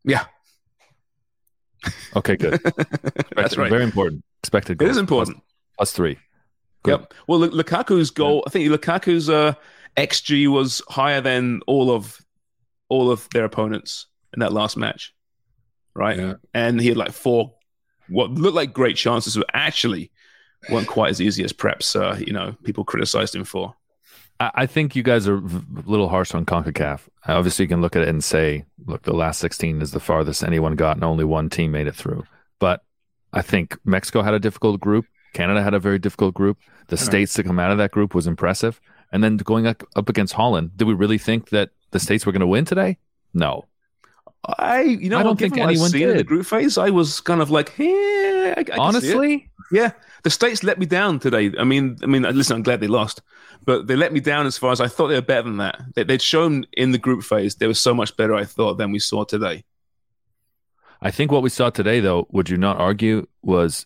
Yeah, 0.04 0.26
Okay, 2.16 2.36
good. 2.36 2.60
that's 3.36 3.58
right. 3.58 3.70
Very 3.70 3.84
important. 3.84 4.24
Expected. 4.42 4.74
It 4.74 4.78
Goals. 4.80 4.92
is 4.92 4.98
important. 4.98 5.38
Plus, 5.38 5.46
plus 5.78 5.92
three. 5.94 6.18
Good. 6.84 7.00
Yep. 7.02 7.14
Well, 7.28 7.40
Lukaku's 7.42 8.10
goal, 8.12 8.44
I 8.48 8.50
think 8.50 8.70
Lukaku's 8.72 9.30
uh, 9.30 9.54
xG 9.98 10.48
was 10.48 10.82
higher 10.88 11.22
than 11.22 11.62
all 11.68 11.92
of 11.92 12.20
all 12.90 13.12
of 13.12 13.28
their 13.34 13.46
opponents 13.46 14.08
in 14.34 14.40
that 14.40 14.54
last 14.54 14.78
match, 14.78 15.14
right? 15.94 16.18
Yeah. 16.18 16.34
And 16.54 16.80
he 16.80 16.90
had 16.90 16.98
like 16.98 17.12
four 17.12 17.54
what 18.08 18.32
looked 18.32 18.56
like 18.56 18.74
great 18.74 18.98
chances, 18.98 19.36
but 19.36 19.48
actually 19.54 20.12
weren't 20.70 20.88
quite 20.88 21.10
as 21.10 21.22
easy 21.22 21.44
as 21.44 21.54
perhaps 21.54 21.96
uh, 21.96 22.18
you 22.20 22.34
know 22.34 22.56
people 22.64 22.84
criticized 22.84 23.36
him 23.36 23.44
for. 23.44 23.76
I 24.40 24.52
I 24.56 24.66
think 24.66 24.96
you 24.96 25.04
guys 25.04 25.28
are 25.28 25.38
a 25.38 25.62
little 25.86 26.10
harsh 26.10 26.34
on 26.34 26.46
CONCACAF. 26.46 27.02
Obviously, 27.28 27.64
you 27.64 27.70
can 27.70 27.82
look 27.82 27.96
at 27.96 28.04
it 28.04 28.10
and 28.10 28.24
say, 28.24 28.66
look, 28.86 29.04
the 29.04 29.14
last 29.14 29.40
16 29.40 29.82
is 29.82 29.92
the 29.92 30.00
farthest 30.00 30.44
anyone 30.44 30.76
got, 30.76 30.98
and 30.98 31.04
only 31.04 31.24
one 31.24 31.50
team 31.50 31.72
made 31.72 31.88
it 31.88 31.96
through. 31.96 32.24
But 32.60 32.82
I 33.34 33.42
think 33.42 33.78
Mexico 33.84 34.22
had 34.22 34.34
a 34.34 34.40
difficult 34.40 34.80
group. 34.80 35.06
Canada 35.34 35.62
had 35.62 35.74
a 35.74 35.80
very 35.80 36.00
difficult 36.00 36.34
group. 36.34 36.60
The 36.88 36.98
states 36.98 37.34
to 37.34 37.44
come 37.44 37.60
out 37.60 37.72
of 37.72 37.78
that 37.80 37.92
group 37.92 38.16
was 38.16 38.28
impressive. 38.28 38.80
And 39.12 39.24
then 39.24 39.38
going 39.38 39.68
up, 39.68 39.84
up 39.96 40.10
against 40.10 40.34
Holland, 40.34 40.72
did 40.76 40.88
we 40.88 40.94
really 40.94 41.18
think 41.18 41.50
that 41.50 41.70
the 41.92 42.00
states 42.00 42.26
were 42.26 42.32
going 42.32 42.42
to 42.42 42.48
win 42.48 42.66
today? 42.66 42.98
No. 43.34 43.66
I 44.60 44.82
you 44.82 45.10
know 45.10 45.18
I 45.18 45.24
don't 45.24 45.40
think 45.40 45.58
anyone 45.58 45.90
seen 45.90 46.04
in 46.04 46.10
the 46.10 46.16
did. 46.18 46.28
group 46.28 46.46
phase, 46.46 46.78
I 46.78 46.92
was 46.92 47.20
kind 47.22 47.42
of 47.42 47.50
like, 47.50 47.70
hey, 47.70 48.54
I, 48.56 48.60
I 48.60 48.64
can 48.64 48.66
see 48.66 48.74
it. 48.74 48.80
Honestly, 48.80 49.50
Yeah, 49.72 49.92
the 50.24 50.30
states 50.30 50.64
let 50.64 50.78
me 50.78 50.86
down 50.86 51.20
today. 51.20 51.52
I 51.58 51.64
mean, 51.64 51.98
I 52.04 52.06
mean, 52.06 52.24
listen, 52.24 52.58
I'm 52.58 52.64
glad 52.64 52.80
they 52.80 52.88
lost, 52.88 53.22
but 53.66 53.88
they 53.88 53.96
let 53.96 54.14
me 54.14 54.20
down 54.20 54.46
as 54.46 54.58
far 54.58 54.72
as 54.72 54.80
I 54.82 54.88
thought 54.88 55.08
they 55.08 55.16
were 55.16 55.22
better 55.22 55.44
than 55.44 55.58
that. 55.58 55.82
They, 55.96 56.04
they'd 56.04 56.22
shown 56.22 56.66
in 56.74 56.92
the 56.92 57.00
group 57.00 57.24
phase 57.24 57.56
they 57.56 57.68
were 57.68 57.74
so 57.74 57.94
much 57.96 58.16
better. 58.16 58.36
I 58.36 58.46
thought 58.46 58.78
than 58.78 58.92
we 58.92 59.00
saw 59.00 59.24
today. 59.24 59.64
I 61.02 61.12
think 61.12 61.32
what 61.32 61.44
we 61.44 61.50
saw 61.50 61.70
today, 61.72 62.00
though, 62.00 62.28
would 62.32 62.50
you 62.50 62.58
not 62.58 62.78
argue, 62.78 63.28
was 63.42 63.86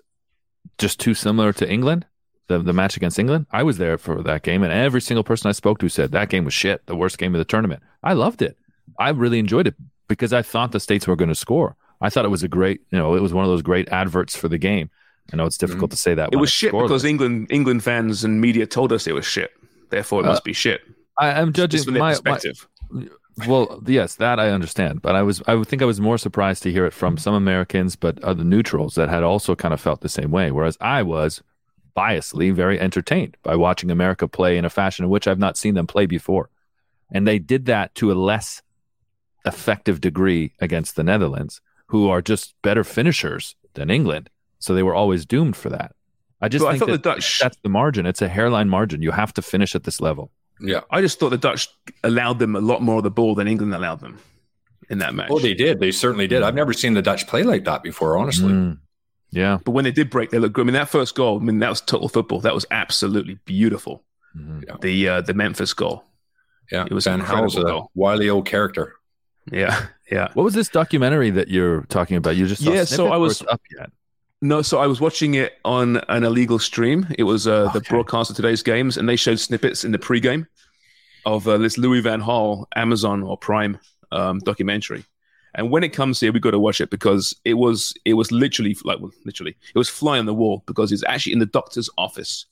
just 0.77 0.99
too 0.99 1.13
similar 1.13 1.53
to 1.53 1.69
England, 1.69 2.05
the 2.49 2.59
the 2.59 2.73
match 2.73 2.97
against 2.97 3.17
England. 3.17 3.45
I 3.51 3.63
was 3.63 3.77
there 3.77 3.97
for 3.97 4.21
that 4.23 4.43
game, 4.43 4.61
and 4.63 4.73
every 4.73 4.99
single 5.01 5.23
person 5.23 5.47
I 5.47 5.53
spoke 5.53 5.79
to 5.79 5.87
said 5.87 6.11
that 6.11 6.29
game 6.29 6.43
was 6.43 6.53
shit, 6.53 6.85
the 6.87 6.95
worst 6.95 7.17
game 7.17 7.33
of 7.33 7.39
the 7.39 7.45
tournament. 7.45 7.81
I 8.03 8.13
loved 8.13 8.41
it. 8.41 8.57
I 8.99 9.09
really 9.09 9.39
enjoyed 9.39 9.67
it 9.67 9.75
because 10.09 10.33
I 10.33 10.41
thought 10.41 10.73
the 10.73 10.79
states 10.81 11.07
were 11.07 11.15
going 11.15 11.29
to 11.29 11.35
score. 11.35 11.77
I 12.01 12.09
thought 12.09 12.25
it 12.25 12.29
was 12.29 12.43
a 12.43 12.47
great, 12.47 12.81
you 12.91 12.97
know, 12.97 13.15
it 13.15 13.21
was 13.21 13.33
one 13.33 13.43
of 13.45 13.49
those 13.49 13.61
great 13.61 13.87
adverts 13.89 14.35
for 14.35 14.47
the 14.49 14.57
game. 14.57 14.89
I 15.31 15.37
know 15.37 15.45
it's 15.45 15.57
difficult 15.57 15.91
to 15.91 15.97
say 15.97 16.13
that. 16.15 16.29
It 16.33 16.37
was 16.37 16.51
shit 16.51 16.71
because 16.73 17.05
England 17.05 17.47
England 17.49 17.83
fans 17.83 18.23
and 18.25 18.41
media 18.41 18.65
told 18.65 18.91
us 18.91 19.07
it 19.07 19.13
was 19.13 19.25
shit. 19.25 19.51
Therefore, 19.89 20.21
it 20.21 20.25
Uh, 20.25 20.29
must 20.29 20.43
be 20.43 20.53
shit. 20.53 20.81
I, 21.17 21.31
I'm 21.39 21.53
judging 21.53 21.83
from 21.83 21.93
my, 21.95 21.99
my 21.99 22.09
perspective. 22.13 22.67
well, 23.47 23.81
yes, 23.85 24.15
that 24.15 24.39
I 24.39 24.49
understand, 24.49 25.01
but 25.01 25.15
I 25.15 25.21
was 25.21 25.41
I 25.47 25.55
would 25.55 25.67
think 25.67 25.81
I 25.81 25.85
was 25.85 26.01
more 26.01 26.17
surprised 26.17 26.63
to 26.63 26.71
hear 26.71 26.85
it 26.85 26.93
from 26.93 27.17
some 27.17 27.33
Americans, 27.35 27.95
but 27.95 28.21
other 28.23 28.43
neutrals 28.43 28.95
that 28.95 29.09
had 29.09 29.23
also 29.23 29.55
kind 29.55 29.73
of 29.73 29.79
felt 29.79 30.01
the 30.01 30.09
same 30.09 30.31
way. 30.31 30.51
Whereas 30.51 30.77
I 30.81 31.03
was 31.03 31.41
biasedly 31.95 32.53
very 32.53 32.79
entertained 32.79 33.37
by 33.43 33.55
watching 33.55 33.91
America 33.91 34.27
play 34.27 34.57
in 34.57 34.65
a 34.65 34.69
fashion 34.69 35.05
in 35.05 35.09
which 35.09 35.27
I've 35.27 35.39
not 35.39 35.57
seen 35.57 35.73
them 35.75 35.87
play 35.87 36.05
before, 36.05 36.49
and 37.11 37.27
they 37.27 37.39
did 37.39 37.65
that 37.65 37.95
to 37.95 38.11
a 38.11 38.13
less 38.13 38.61
effective 39.45 40.01
degree 40.01 40.53
against 40.59 40.95
the 40.95 41.03
Netherlands, 41.03 41.61
who 41.87 42.09
are 42.09 42.21
just 42.21 42.53
better 42.61 42.83
finishers 42.83 43.55
than 43.73 43.89
England, 43.89 44.29
so 44.59 44.73
they 44.73 44.83
were 44.83 44.95
always 44.95 45.25
doomed 45.25 45.55
for 45.55 45.69
that. 45.69 45.95
I 46.41 46.47
just 46.47 46.63
But 46.63 46.69
I 46.69 46.71
think 46.73 46.79
thought 46.79 46.85
that 46.87 47.03
the 47.03 47.09
Dutch- 47.15 47.39
that's 47.39 47.57
the 47.63 47.69
margin. 47.69 48.05
It's 48.05 48.21
a 48.21 48.27
hairline 48.29 48.69
margin. 48.69 49.01
You 49.01 49.11
have 49.11 49.33
to 49.33 49.41
finish 49.41 49.75
at 49.75 49.83
this 49.83 49.99
level. 49.99 50.31
Yeah. 50.61 50.81
I 50.91 51.01
just 51.01 51.19
thought 51.19 51.29
the 51.29 51.37
Dutch 51.37 51.67
allowed 52.03 52.39
them 52.39 52.55
a 52.55 52.61
lot 52.61 52.81
more 52.81 52.97
of 52.97 53.03
the 53.03 53.11
ball 53.11 53.35
than 53.35 53.47
England 53.47 53.73
allowed 53.73 53.99
them 54.01 54.19
in 54.89 54.99
that 54.99 55.13
match. 55.13 55.29
Oh, 55.31 55.39
they 55.39 55.53
did. 55.53 55.79
They 55.79 55.91
certainly 55.91 56.27
did. 56.27 56.43
I've 56.43 56.55
never 56.55 56.73
seen 56.73 56.93
the 56.93 57.01
Dutch 57.01 57.27
play 57.27 57.43
like 57.43 57.63
that 57.65 57.83
before, 57.83 58.17
honestly. 58.17 58.51
Mm. 58.51 58.77
Yeah. 59.31 59.59
But 59.63 59.71
when 59.71 59.83
they 59.83 59.91
did 59.91 60.09
break, 60.09 60.31
they 60.31 60.39
looked 60.39 60.53
good. 60.55 60.61
I 60.61 60.65
mean, 60.65 60.73
that 60.73 60.89
first 60.89 61.15
goal, 61.15 61.39
I 61.39 61.43
mean, 61.43 61.59
that 61.59 61.69
was 61.69 61.81
total 61.81 62.09
football. 62.09 62.39
That 62.41 62.55
was 62.55 62.65
absolutely 62.71 63.39
beautiful. 63.45 64.03
Mhm. 64.37 64.81
The 64.81 65.07
uh, 65.09 65.21
the 65.21 65.33
Memphis 65.33 65.73
goal. 65.73 66.03
Yeah. 66.71 66.85
It 66.85 66.93
was 66.93 67.05
Van 67.05 67.19
incredible 67.19 67.49
Gaal's 67.49 67.57
a 67.57 67.61
goal. 67.63 67.91
wily 67.95 68.29
old 68.29 68.45
character. 68.45 68.93
Yeah, 69.51 69.87
yeah. 70.11 70.29
What 70.33 70.43
was 70.43 70.53
this 70.53 70.69
documentary 70.69 71.31
that 71.31 71.47
you're 71.47 71.81
talking 71.89 72.17
about? 72.17 72.35
You 72.35 72.45
just 72.47 72.63
saw 72.63 72.71
Yeah, 72.71 72.83
so 72.83 73.07
I 73.07 73.17
was- 73.17 73.41
up 73.43 73.61
yet. 73.77 73.89
No, 74.41 74.61
so 74.61 74.77
I 74.79 74.87
was 74.87 75.01
watching 75.01 75.33
it 75.33 75.57
on 75.65 75.97
an 76.07 76.23
illegal 76.23 76.59
stream. 76.59 77.05
It 77.17 77.23
was 77.23 77.45
uh, 77.45 77.69
the 77.73 77.79
Okay. 77.79 77.89
broadcast 77.89 78.29
of 78.29 78.37
today's 78.37 78.63
games, 78.63 78.95
and 78.95 79.09
they 79.09 79.17
showed 79.17 79.37
snippets 79.39 79.83
in 79.83 79.91
the 79.91 79.97
pregame 79.99 80.47
of 81.25 81.45
uh, 81.45 81.57
this 81.57 81.77
Louis 81.77 81.99
Van 81.99 82.21
Gaal 82.21 82.65
Amazon 82.75 83.21
or 83.21 83.35
Prime 83.37 83.77
um, 84.13 84.39
documentary. 84.39 85.03
And 85.55 85.71
when 85.71 85.83
it 85.83 85.89
comes 85.93 86.19
here, 86.19 86.31
we 86.31 86.39
got 86.39 86.51
to 86.51 86.59
watch 86.59 86.79
it 86.81 86.89
because 86.89 87.35
it 87.43 87.55
was 87.55 87.93
it 88.05 88.13
was 88.13 88.31
literally 88.31 88.75
like 88.83 88.99
well, 88.99 89.11
literally 89.25 89.55
it 89.73 89.77
was 89.77 89.89
fly 89.89 90.19
on 90.19 90.25
the 90.25 90.33
wall 90.33 90.63
because 90.67 90.91
it's 90.91 91.03
actually 91.07 91.33
in 91.33 91.39
the 91.39 91.45
doctor's 91.45 91.89
office 91.97 92.45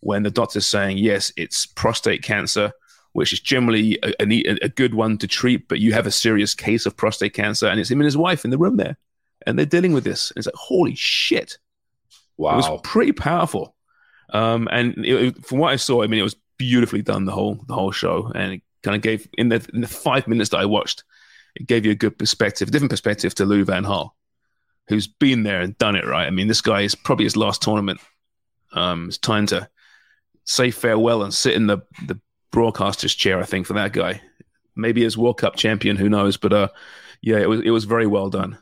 when 0.00 0.22
the 0.22 0.30
doctor's 0.30 0.66
saying 0.66 0.98
yes, 0.98 1.32
it's 1.36 1.66
prostate 1.66 2.22
cancer, 2.22 2.72
which 3.12 3.32
is 3.32 3.40
generally 3.40 3.98
a, 4.02 4.12
a, 4.22 4.58
a 4.62 4.68
good 4.68 4.94
one 4.94 5.18
to 5.18 5.26
treat, 5.28 5.68
but 5.68 5.78
you 5.80 5.92
have 5.92 6.06
a 6.06 6.10
serious 6.10 6.54
case 6.54 6.86
of 6.86 6.96
prostate 6.96 7.34
cancer, 7.34 7.66
and 7.68 7.78
it's 7.78 7.90
him 7.90 8.00
and 8.00 8.06
his 8.06 8.16
wife 8.16 8.44
in 8.44 8.50
the 8.50 8.58
room 8.58 8.76
there, 8.78 8.96
and 9.46 9.58
they're 9.58 9.66
dealing 9.66 9.92
with 9.92 10.04
this. 10.04 10.30
And 10.30 10.38
it's 10.38 10.46
like 10.46 10.54
holy 10.54 10.94
shit. 10.94 11.58
Wow, 12.36 12.52
it 12.54 12.56
was 12.56 12.80
pretty 12.82 13.12
powerful. 13.12 13.76
Um, 14.32 14.68
and 14.72 15.04
it, 15.04 15.24
it- 15.24 15.44
from 15.46 15.58
what 15.58 15.72
I 15.72 15.76
saw, 15.76 16.02
I 16.02 16.06
mean, 16.06 16.20
it 16.20 16.24
was 16.24 16.36
beautifully 16.56 17.02
done 17.02 17.24
the 17.26 17.32
whole 17.32 17.56
the 17.68 17.74
whole 17.74 17.92
show, 17.92 18.30
and 18.34 18.54
it 18.54 18.62
kind 18.82 18.96
of 18.96 19.02
gave 19.02 19.28
in 19.36 19.50
the 19.50 19.66
in 19.74 19.82
the 19.82 19.88
five 19.88 20.26
minutes 20.26 20.50
that 20.50 20.58
I 20.60 20.64
watched, 20.66 21.04
it 21.56 21.66
gave 21.66 21.84
you 21.84 21.92
a 21.92 21.96
good 21.96 22.18
perspective, 22.18 22.70
different 22.70 22.90
perspective 22.90 23.34
to 23.36 23.44
Lou 23.44 23.64
Van 23.64 23.84
Gaal, 23.84 24.10
who's 24.88 25.06
been 25.06 25.42
there 25.42 25.60
and 25.60 25.76
done 25.78 25.96
it 25.96 26.06
right. 26.06 26.26
I 26.26 26.30
mean, 26.30 26.48
this 26.48 26.60
guy 26.60 26.82
is 26.82 26.94
probably 26.94 27.24
his 27.24 27.36
last 27.36 27.62
tournament. 27.62 28.00
Um, 28.72 29.08
it's 29.08 29.18
time 29.18 29.46
to 29.46 29.68
say 30.44 30.70
farewell 30.70 31.22
and 31.22 31.34
sit 31.34 31.54
in 31.54 31.66
the 31.66 31.78
the 32.06 32.20
broadcaster's 32.50 33.14
chair. 33.14 33.40
I 33.40 33.44
think 33.44 33.66
for 33.66 33.74
that 33.74 33.92
guy, 33.92 34.20
maybe 34.76 35.04
as 35.04 35.16
World 35.16 35.38
Cup 35.38 35.56
champion, 35.56 35.96
who 35.96 36.08
knows? 36.08 36.36
But 36.36 36.52
uh, 36.52 36.68
yeah, 37.20 37.38
it 37.38 37.48
was 37.48 37.60
it 37.60 37.70
was 37.70 37.84
very 37.84 38.06
well 38.06 38.30
done. 38.30 38.58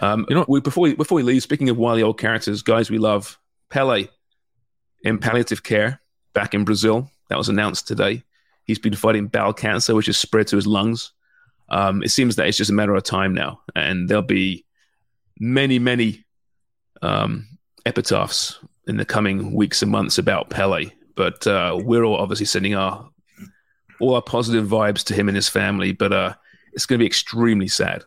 Um, 0.00 0.26
you 0.28 0.36
know, 0.36 0.44
we, 0.48 0.60
before 0.60 0.82
we 0.82 0.94
before 0.94 1.16
we 1.16 1.22
leave, 1.22 1.42
speaking 1.42 1.68
of 1.68 1.76
wily 1.76 2.02
old 2.02 2.18
characters, 2.18 2.62
guys 2.62 2.90
we 2.90 2.98
love, 2.98 3.38
Pele 3.70 4.08
in 5.02 5.18
palliative 5.18 5.62
care 5.62 6.00
back 6.34 6.54
in 6.54 6.64
Brazil. 6.64 7.10
That 7.28 7.38
was 7.38 7.48
announced 7.48 7.86
today. 7.86 8.24
He's 8.64 8.78
been 8.78 8.94
fighting 8.94 9.28
bowel 9.28 9.52
cancer, 9.52 9.94
which 9.94 10.06
has 10.06 10.18
spread 10.18 10.46
to 10.48 10.56
his 10.56 10.66
lungs. 10.66 11.12
Um, 11.70 12.02
it 12.02 12.10
seems 12.10 12.36
that 12.36 12.46
it's 12.46 12.56
just 12.56 12.70
a 12.70 12.74
matter 12.74 12.94
of 12.94 13.02
time 13.02 13.34
now, 13.34 13.60
and 13.76 14.08
there'll 14.08 14.22
be 14.22 14.64
many, 15.38 15.78
many 15.78 16.24
um, 17.02 17.46
epitaphs 17.86 18.58
in 18.86 18.96
the 18.96 19.04
coming 19.04 19.52
weeks 19.54 19.82
and 19.82 19.90
months 19.90 20.18
about 20.18 20.50
Pele. 20.50 20.90
But 21.14 21.46
uh, 21.46 21.78
we're 21.82 22.04
all 22.04 22.16
obviously 22.16 22.46
sending 22.46 22.74
our 22.74 23.08
all 24.00 24.14
our 24.14 24.22
positive 24.22 24.66
vibes 24.68 25.04
to 25.04 25.14
him 25.14 25.28
and 25.28 25.36
his 25.36 25.48
family. 25.48 25.92
But 25.92 26.12
uh, 26.12 26.34
it's 26.72 26.86
going 26.86 26.98
to 26.98 27.02
be 27.02 27.06
extremely 27.06 27.68
sad 27.68 28.04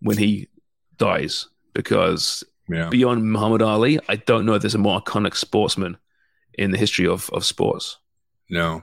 when 0.00 0.16
he 0.18 0.48
dies 0.96 1.46
because 1.74 2.42
Yeah. 2.68 2.88
beyond 2.88 3.30
Muhammad 3.30 3.62
Ali, 3.62 3.98
I 4.08 4.16
don't 4.16 4.46
know 4.46 4.54
if 4.54 4.62
there's 4.62 4.74
a 4.74 4.78
more 4.78 5.00
iconic 5.00 5.36
sportsman 5.36 5.98
in 6.54 6.70
the 6.70 6.78
history 6.78 7.06
of, 7.06 7.28
of 7.30 7.44
sports. 7.44 7.98
No. 8.50 8.82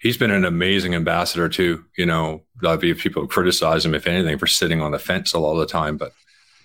He's 0.00 0.16
been 0.16 0.30
an 0.30 0.44
amazing 0.44 0.94
ambassador 0.94 1.48
too. 1.48 1.84
You 1.96 2.06
know, 2.06 2.42
a 2.62 2.64
lot 2.64 2.82
of 2.82 2.98
people 2.98 3.26
criticize 3.26 3.84
him, 3.84 3.94
if 3.94 4.06
anything, 4.06 4.38
for 4.38 4.46
sitting 4.46 4.80
on 4.80 4.92
the 4.92 4.98
fence 4.98 5.32
a 5.34 5.38
lot 5.38 5.52
of 5.52 5.58
the 5.58 5.66
time, 5.66 5.96
but 5.98 6.12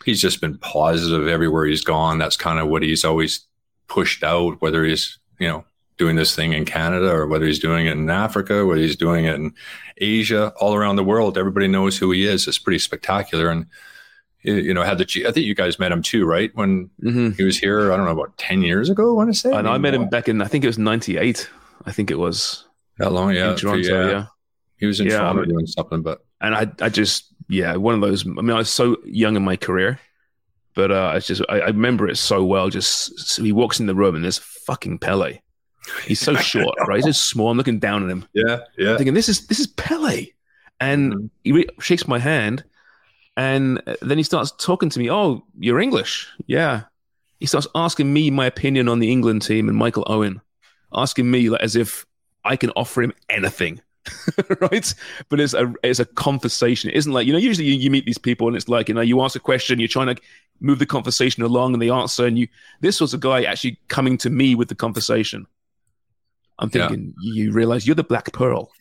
he's 0.05 0.21
just 0.21 0.39
been 0.41 0.57
positive 0.57 1.27
everywhere 1.27 1.65
he's 1.65 1.83
gone. 1.83 2.17
That's 2.17 2.37
kind 2.37 2.59
of 2.59 2.67
what 2.69 2.81
he's 2.83 3.03
always 3.03 3.45
pushed 3.87 4.23
out, 4.23 4.61
whether 4.61 4.85
he's, 4.85 5.19
you 5.39 5.47
know, 5.47 5.65
doing 5.97 6.15
this 6.15 6.35
thing 6.35 6.53
in 6.53 6.65
Canada 6.65 7.09
or 7.09 7.25
whether 7.27 7.45
he's 7.45 7.59
doing 7.59 7.85
it 7.87 7.91
in 7.93 8.09
Africa, 8.09 8.65
whether 8.65 8.81
he's 8.81 8.95
doing 8.97 9.25
it 9.25 9.35
in 9.35 9.53
Asia, 9.97 10.53
all 10.59 10.75
around 10.75 10.95
the 10.97 11.03
world. 11.03 11.37
Everybody 11.37 11.67
knows 11.67 11.97
who 11.97 12.11
he 12.11 12.25
is. 12.25 12.47
It's 12.47 12.57
pretty 12.57 12.79
spectacular. 12.79 13.49
And, 13.49 13.65
you 14.43 14.73
know, 14.73 14.83
had 14.83 14.97
the, 14.97 15.25
I 15.27 15.31
think 15.31 15.45
you 15.45 15.55
guys 15.55 15.79
met 15.79 15.91
him 15.91 16.01
too, 16.01 16.25
right? 16.25 16.51
When 16.55 16.89
Mm-hmm. 17.01 17.31
he 17.31 17.43
was 17.43 17.57
here, 17.57 17.91
I 17.91 17.97
don't 17.97 18.05
know, 18.05 18.11
about 18.11 18.37
10 18.37 18.61
years 18.61 18.89
ago, 18.89 19.09
I 19.11 19.13
want 19.13 19.33
to 19.33 19.39
say. 19.39 19.53
And 19.53 19.67
I 19.67 19.77
met 19.77 19.93
him 19.93 20.07
back 20.09 20.27
in, 20.29 20.41
I 20.41 20.47
think 20.47 20.63
it 20.63 20.67
was 20.67 20.77
98. 20.77 21.49
I 21.85 21.91
think 21.91 22.11
it 22.11 22.19
was 22.19 22.64
that 22.97 23.11
long. 23.11 23.33
Yeah. 23.33 23.51
in 23.51 23.57
Toronto. 23.57 24.09
Yeah. 24.09 24.25
He 24.77 24.85
was 24.85 24.99
in 24.99 25.07
Yeah, 25.07 25.15
I 25.15 25.19
Toronto 25.19 25.41
mean- 25.41 25.49
doing 25.49 25.67
something, 25.67 26.01
but 26.01 26.25
And 26.41 26.53
I, 26.55 26.69
I 26.81 26.89
just, 26.89 27.33
yeah, 27.47 27.75
one 27.75 27.95
of 27.95 28.01
those. 28.01 28.25
I 28.25 28.29
mean, 28.41 28.51
I 28.51 28.57
was 28.57 28.69
so 28.69 28.97
young 29.05 29.35
in 29.35 29.43
my 29.43 29.55
career, 29.55 29.99
but 30.73 30.91
uh, 30.91 31.13
it's 31.15 31.27
just, 31.27 31.41
I, 31.49 31.59
I 31.61 31.67
remember 31.67 32.07
it 32.07 32.17
so 32.17 32.43
well. 32.43 32.69
Just 32.69 33.17
so 33.19 33.41
he 33.43 33.51
walks 33.51 33.79
in 33.79 33.85
the 33.85 33.95
room 33.95 34.15
and 34.15 34.23
there's 34.23 34.37
fucking 34.39 34.99
Pele. 34.99 35.39
He's 36.05 36.19
so 36.19 36.35
short, 36.51 36.75
right? 36.87 36.97
He's 36.97 37.05
just 37.05 37.29
small. 37.29 37.49
I'm 37.51 37.57
looking 37.57 37.79
down 37.79 38.03
at 38.03 38.09
him. 38.09 38.25
yeah, 38.33 38.59
yeah. 38.77 38.97
thinking 38.97 39.13
this 39.13 39.29
is 39.29 39.47
this 39.47 39.59
is 39.59 39.67
Pele, 39.67 40.25
and 40.79 41.13
Mhm. 41.13 41.29
he 41.43 41.51
re- 41.53 41.69
shakes 41.79 42.07
my 42.07 42.19
hand, 42.19 42.63
and 43.37 43.81
then 44.01 44.17
he 44.17 44.23
starts 44.23 44.51
talking 44.57 44.89
to 44.89 44.99
me. 44.99 45.09
Oh, 45.11 45.45
you're 45.59 45.79
English, 45.79 46.27
yeah. 46.47 46.83
He 47.39 47.45
starts 47.45 47.67
asking 47.75 48.11
me 48.11 48.31
my 48.31 48.45
opinion 48.47 48.89
on 48.89 48.99
the 48.99 49.11
England 49.11 49.41
team 49.43 49.67
and 49.69 49.77
Michael 49.77 50.03
Owen, 50.07 50.41
asking 50.93 51.29
me 51.29 51.49
like, 51.49 51.61
as 51.61 51.75
if 51.75 52.05
I 52.45 52.55
can 52.55 52.69
offer 52.75 53.01
him 53.01 53.11
anything, 53.29 53.81
right? 54.61 54.93
But 55.29 55.39
it's 55.39 55.53
a 55.53 55.73
it's 55.83 55.99
a 55.99 56.05
conversation. 56.05 56.89
It 56.91 56.95
isn't 56.97 57.11
like 57.11 57.27
you 57.27 57.33
know. 57.33 57.39
Usually 57.39 57.67
you, 57.67 57.73
you 57.75 57.89
meet 57.91 58.05
these 58.05 58.17
people 58.17 58.47
and 58.47 58.55
it's 58.55 58.69
like 58.69 58.87
you 58.87 58.95
know 58.95 59.01
you 59.01 59.21
ask 59.21 59.35
a 59.35 59.39
question, 59.39 59.79
you're 59.79 59.87
trying 59.87 60.15
to 60.15 60.21
move 60.61 60.79
the 60.79 60.85
conversation 60.85 61.43
along, 61.43 61.73
and 61.73 61.81
they 61.81 61.89
answer, 61.89 62.25
and 62.25 62.37
you. 62.39 62.47
This 62.81 63.01
was 63.01 63.13
a 63.13 63.17
guy 63.17 63.43
actually 63.43 63.77
coming 63.89 64.17
to 64.19 64.29
me 64.29 64.55
with 64.55 64.69
the 64.69 64.75
conversation. 64.75 65.45
I'm 66.59 66.69
Yeah. 66.73 66.87
thinking, 66.87 67.13
you 67.21 67.51
realize 67.51 67.85
you're 67.85 67.95
the 67.95 68.03
Black 68.03 68.31
Pearl. 68.31 68.71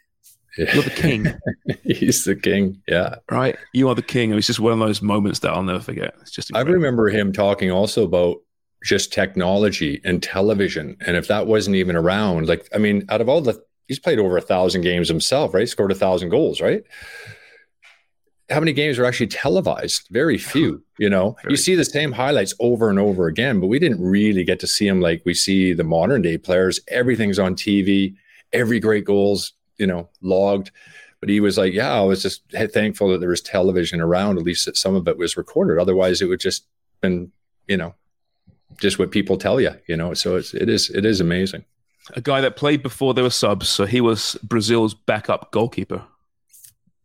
You're 0.57 0.85
the 0.85 0.91
king, 0.91 1.27
He's 1.85 2.23
the 2.23 2.37
king. 2.37 2.81
Yeah. 2.87 3.17
right? 3.29 3.57
You 3.73 3.89
are 3.89 3.97
the 3.97 4.03
king. 4.03 4.31
And 4.31 4.39
it's 4.39 4.47
just 4.47 4.61
one 4.61 4.73
of 4.73 4.79
those 4.79 5.03
moments 5.03 5.41
that 5.41 5.51
I'll 5.51 5.65
never 5.65 5.81
forget. 5.81 6.15
It's 6.21 6.31
just 6.31 6.55
I 6.55 6.61
remember 6.61 7.09
him 7.09 7.33
talking 7.33 7.73
also 7.73 8.05
about 8.05 8.37
just 8.85 9.13
technology 9.13 10.01
and 10.05 10.23
television. 10.23 10.97
And 11.01 11.17
if 11.17 11.27
that 11.29 11.47
wasn't 11.47 11.77
even 11.77 11.97
around, 11.97 12.47
like, 12.47 12.69
I 12.75 12.79
mean, 12.79 13.05
out 13.09 13.23
of 13.23 13.29
all 13.29 13.41
the, 13.41 13.61
he's 13.89 13.99
played 13.99 14.19
over 14.19 14.37
a 14.37 14.43
thousand 14.43 14.83
games 14.83 15.09
himself, 15.09 15.55
right? 15.55 15.69
Scored 15.69 15.91
a 15.91 15.97
thousand 15.97 16.29
goals, 16.29 16.61
right? 16.61 16.85
How 18.51 18.61
many 18.61 18.75
games 18.75 18.99
are 18.99 19.07
actually 19.07 19.29
televised? 19.29 20.07
Very 20.11 20.37
few, 20.53 20.85
you 20.99 21.09
know. 21.09 21.35
Very 21.43 21.55
you 21.55 21.57
see 21.57 21.75
the 21.75 21.85
same 21.85 22.13
highlights 22.13 22.53
over 22.61 22.91
and 22.91 22.99
over 22.99 23.27
again, 23.27 23.59
but 23.59 23.69
we 23.69 23.79
didn't 23.79 24.03
really 24.03 24.45
get 24.45 24.61
to 24.61 24.67
see 24.67 24.87
them 24.87 25.01
like 25.01 25.23
we 25.25 25.33
see 25.33 25.73
the 25.73 25.83
modern 25.83 26.21
day 26.21 26.37
players. 26.37 26.79
Everything's 26.89 27.39
on 27.39 27.55
TV, 27.55 28.15
every 28.53 28.81
great 28.81 29.07
goal's, 29.07 29.55
you 29.79 29.87
know, 29.87 30.11
logged. 30.21 30.71
But 31.21 31.31
he 31.31 31.41
was 31.41 31.57
like, 31.57 31.73
yeah, 31.73 31.95
I 31.95 32.03
was 32.03 32.23
just 32.23 32.43
thankful 32.53 33.09
that 33.09 33.21
there 33.21 33.31
was 33.31 33.41
television 33.41 33.99
around, 33.99 34.37
at 34.37 34.45
least 34.45 34.67
that 34.67 34.77
some 34.77 34.95
of 34.95 35.09
it 35.09 35.17
was 35.17 35.39
recorded. 35.39 35.79
Otherwise, 35.79 36.21
it 36.21 36.27
would 36.27 36.41
just 36.41 36.67
been, 37.01 37.33
you 37.67 37.79
know, 37.79 37.95
just 38.81 38.99
what 38.99 39.11
people 39.11 39.37
tell 39.39 39.61
you, 39.61 39.73
you 39.87 39.97
know. 39.97 40.15
So 40.15 40.37
it's 40.37 40.55
it 40.55 40.69
is 40.69 40.91
it 40.91 41.05
is 41.05 41.21
amazing. 41.21 41.65
a 42.15 42.21
guy 42.21 42.41
that 42.41 42.57
played 42.57 42.83
before 42.83 43.15
there 43.15 43.25
were 43.25 43.31
subs. 43.31 43.69
So 43.69 43.87
he 43.87 44.01
was 44.01 44.37
Brazil's 44.43 44.95
backup 44.95 45.51
goalkeeper. 45.53 46.03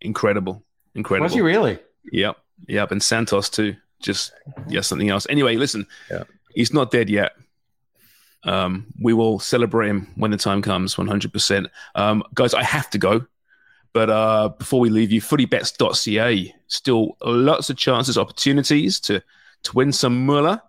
Incredible. 0.02 0.64
Incredible. 0.96 1.26
Was 1.26 1.34
he 1.34 1.42
really? 1.42 1.80
Yep. 2.12 2.38
Yep. 2.68 2.92
And 2.92 3.02
Santos 3.04 3.50
too. 3.50 3.76
Just, 4.02 4.32
yeah, 4.68 4.80
something 4.82 5.10
else. 5.10 5.28
Anyway, 5.30 5.58
listen, 5.58 5.86
Yeah. 6.10 6.24
he's 6.56 6.74
not 6.74 6.90
dead 6.90 7.10
yet. 7.10 7.34
Um, 8.44 8.86
we 9.02 9.14
will 9.14 9.40
celebrate 9.40 9.90
him 9.90 10.08
when 10.16 10.32
the 10.32 10.38
time 10.38 10.62
comes, 10.62 10.96
100%. 10.96 11.68
Um, 11.96 12.24
guys, 12.34 12.54
I 12.54 12.64
have 12.64 12.90
to 12.92 12.98
go. 12.98 13.26
But 13.92 14.10
uh, 14.10 14.50
before 14.58 14.80
we 14.80 14.90
leave 14.90 15.12
you, 15.12 15.20
footybets.ca, 15.20 16.56
still 16.68 17.18
lots 17.22 17.70
of 17.70 17.76
chances, 17.76 18.18
opportunities 18.18 19.00
to, 19.02 19.22
to 19.64 19.72
win 19.76 19.92
some 19.92 20.26
Muller. 20.26 20.62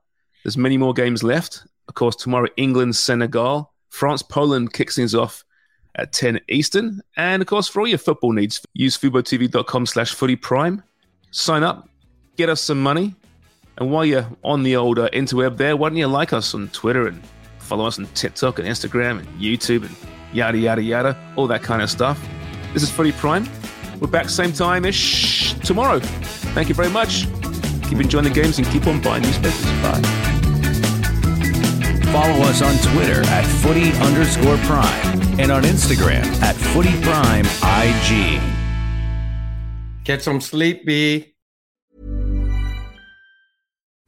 There's 0.45 0.57
many 0.57 0.77
more 0.77 0.93
games 0.93 1.23
left. 1.23 1.65
Of 1.89 1.95
course, 1.95 2.17
tomorrow, 2.17 2.49
England, 2.57 2.97
Senegal, 2.97 3.73
France, 3.89 4.23
Poland 4.23 4.73
kicks 4.73 4.97
things 4.97 5.15
off 5.15 5.45
at 5.97 6.13
10 6.13 6.41
Eastern. 6.49 7.01
And 7.17 7.43
of 7.43 7.49
course, 7.49 7.69
for 7.69 7.81
all 7.81 7.87
your 7.89 7.99
football 7.99 8.33
needs, 8.33 8.65
use 8.75 8.97
FuboTV.com 8.97 9.87
slash 9.87 10.15
footy 10.15 10.37
prime. 10.37 10.83
Sign 11.31 11.63
up, 11.63 11.89
get 12.37 12.49
us 12.49 12.61
some 12.61 12.83
money. 12.83 13.15
And 13.79 13.91
while 13.91 14.05
you're 14.05 14.27
on 14.45 14.63
the 14.63 14.77
old 14.77 14.99
uh, 14.99 15.09
interweb 15.11 15.57
there, 15.57 15.77
why 15.77 15.89
don't 15.89 15.99
you 15.99 16.07
like 16.07 16.33
us 16.33 16.55
on 16.55 16.69
Twitter 16.69 17.07
and 17.07 17.23
follow 17.59 17.87
us 17.87 17.99
on 17.99 18.07
TikTok 18.15 18.59
and 18.59 18.69
Instagram 18.69 19.21
and 19.21 19.29
YouTube 19.41 19.85
and 19.87 19.97
yada, 20.33 20.59
yada, 20.59 20.83
yada, 20.83 21.17
all 21.37 21.47
that 21.47 21.63
kind 21.63 21.83
of 21.83 21.91
stuff. 21.91 22.21
This 22.73 22.83
is 22.83 22.91
Footy 22.91 23.13
Prime. 23.13 23.49
We're 24.01 24.09
back 24.09 24.29
same 24.29 24.53
time 24.53 24.85
ish 24.85 25.55
tomorrow. 25.61 26.01
Thank 26.01 26.69
you 26.69 26.75
very 26.75 26.91
much. 26.91 27.27
Keep 27.89 28.01
enjoying 28.01 28.25
the 28.25 28.31
games 28.31 28.59
and 28.59 28.67
keep 28.69 28.87
on 28.87 29.01
buying 29.01 29.23
newspapers. 29.23 29.65
Bye. 29.83 30.30
Follow 32.13 32.43
us 32.43 32.61
on 32.61 32.77
Twitter 32.93 33.23
at 33.29 33.45
footy 33.47 33.93
underscore 33.99 34.57
prime 34.67 35.23
and 35.39 35.53
on 35.53 35.63
Instagram 35.63 36.25
at 36.43 36.57
footy 36.57 37.01
prime 37.03 37.47
IG. 37.63 38.43
Get 40.03 40.21
some 40.21 40.41
sleep, 40.41 40.85
B. 40.85 41.30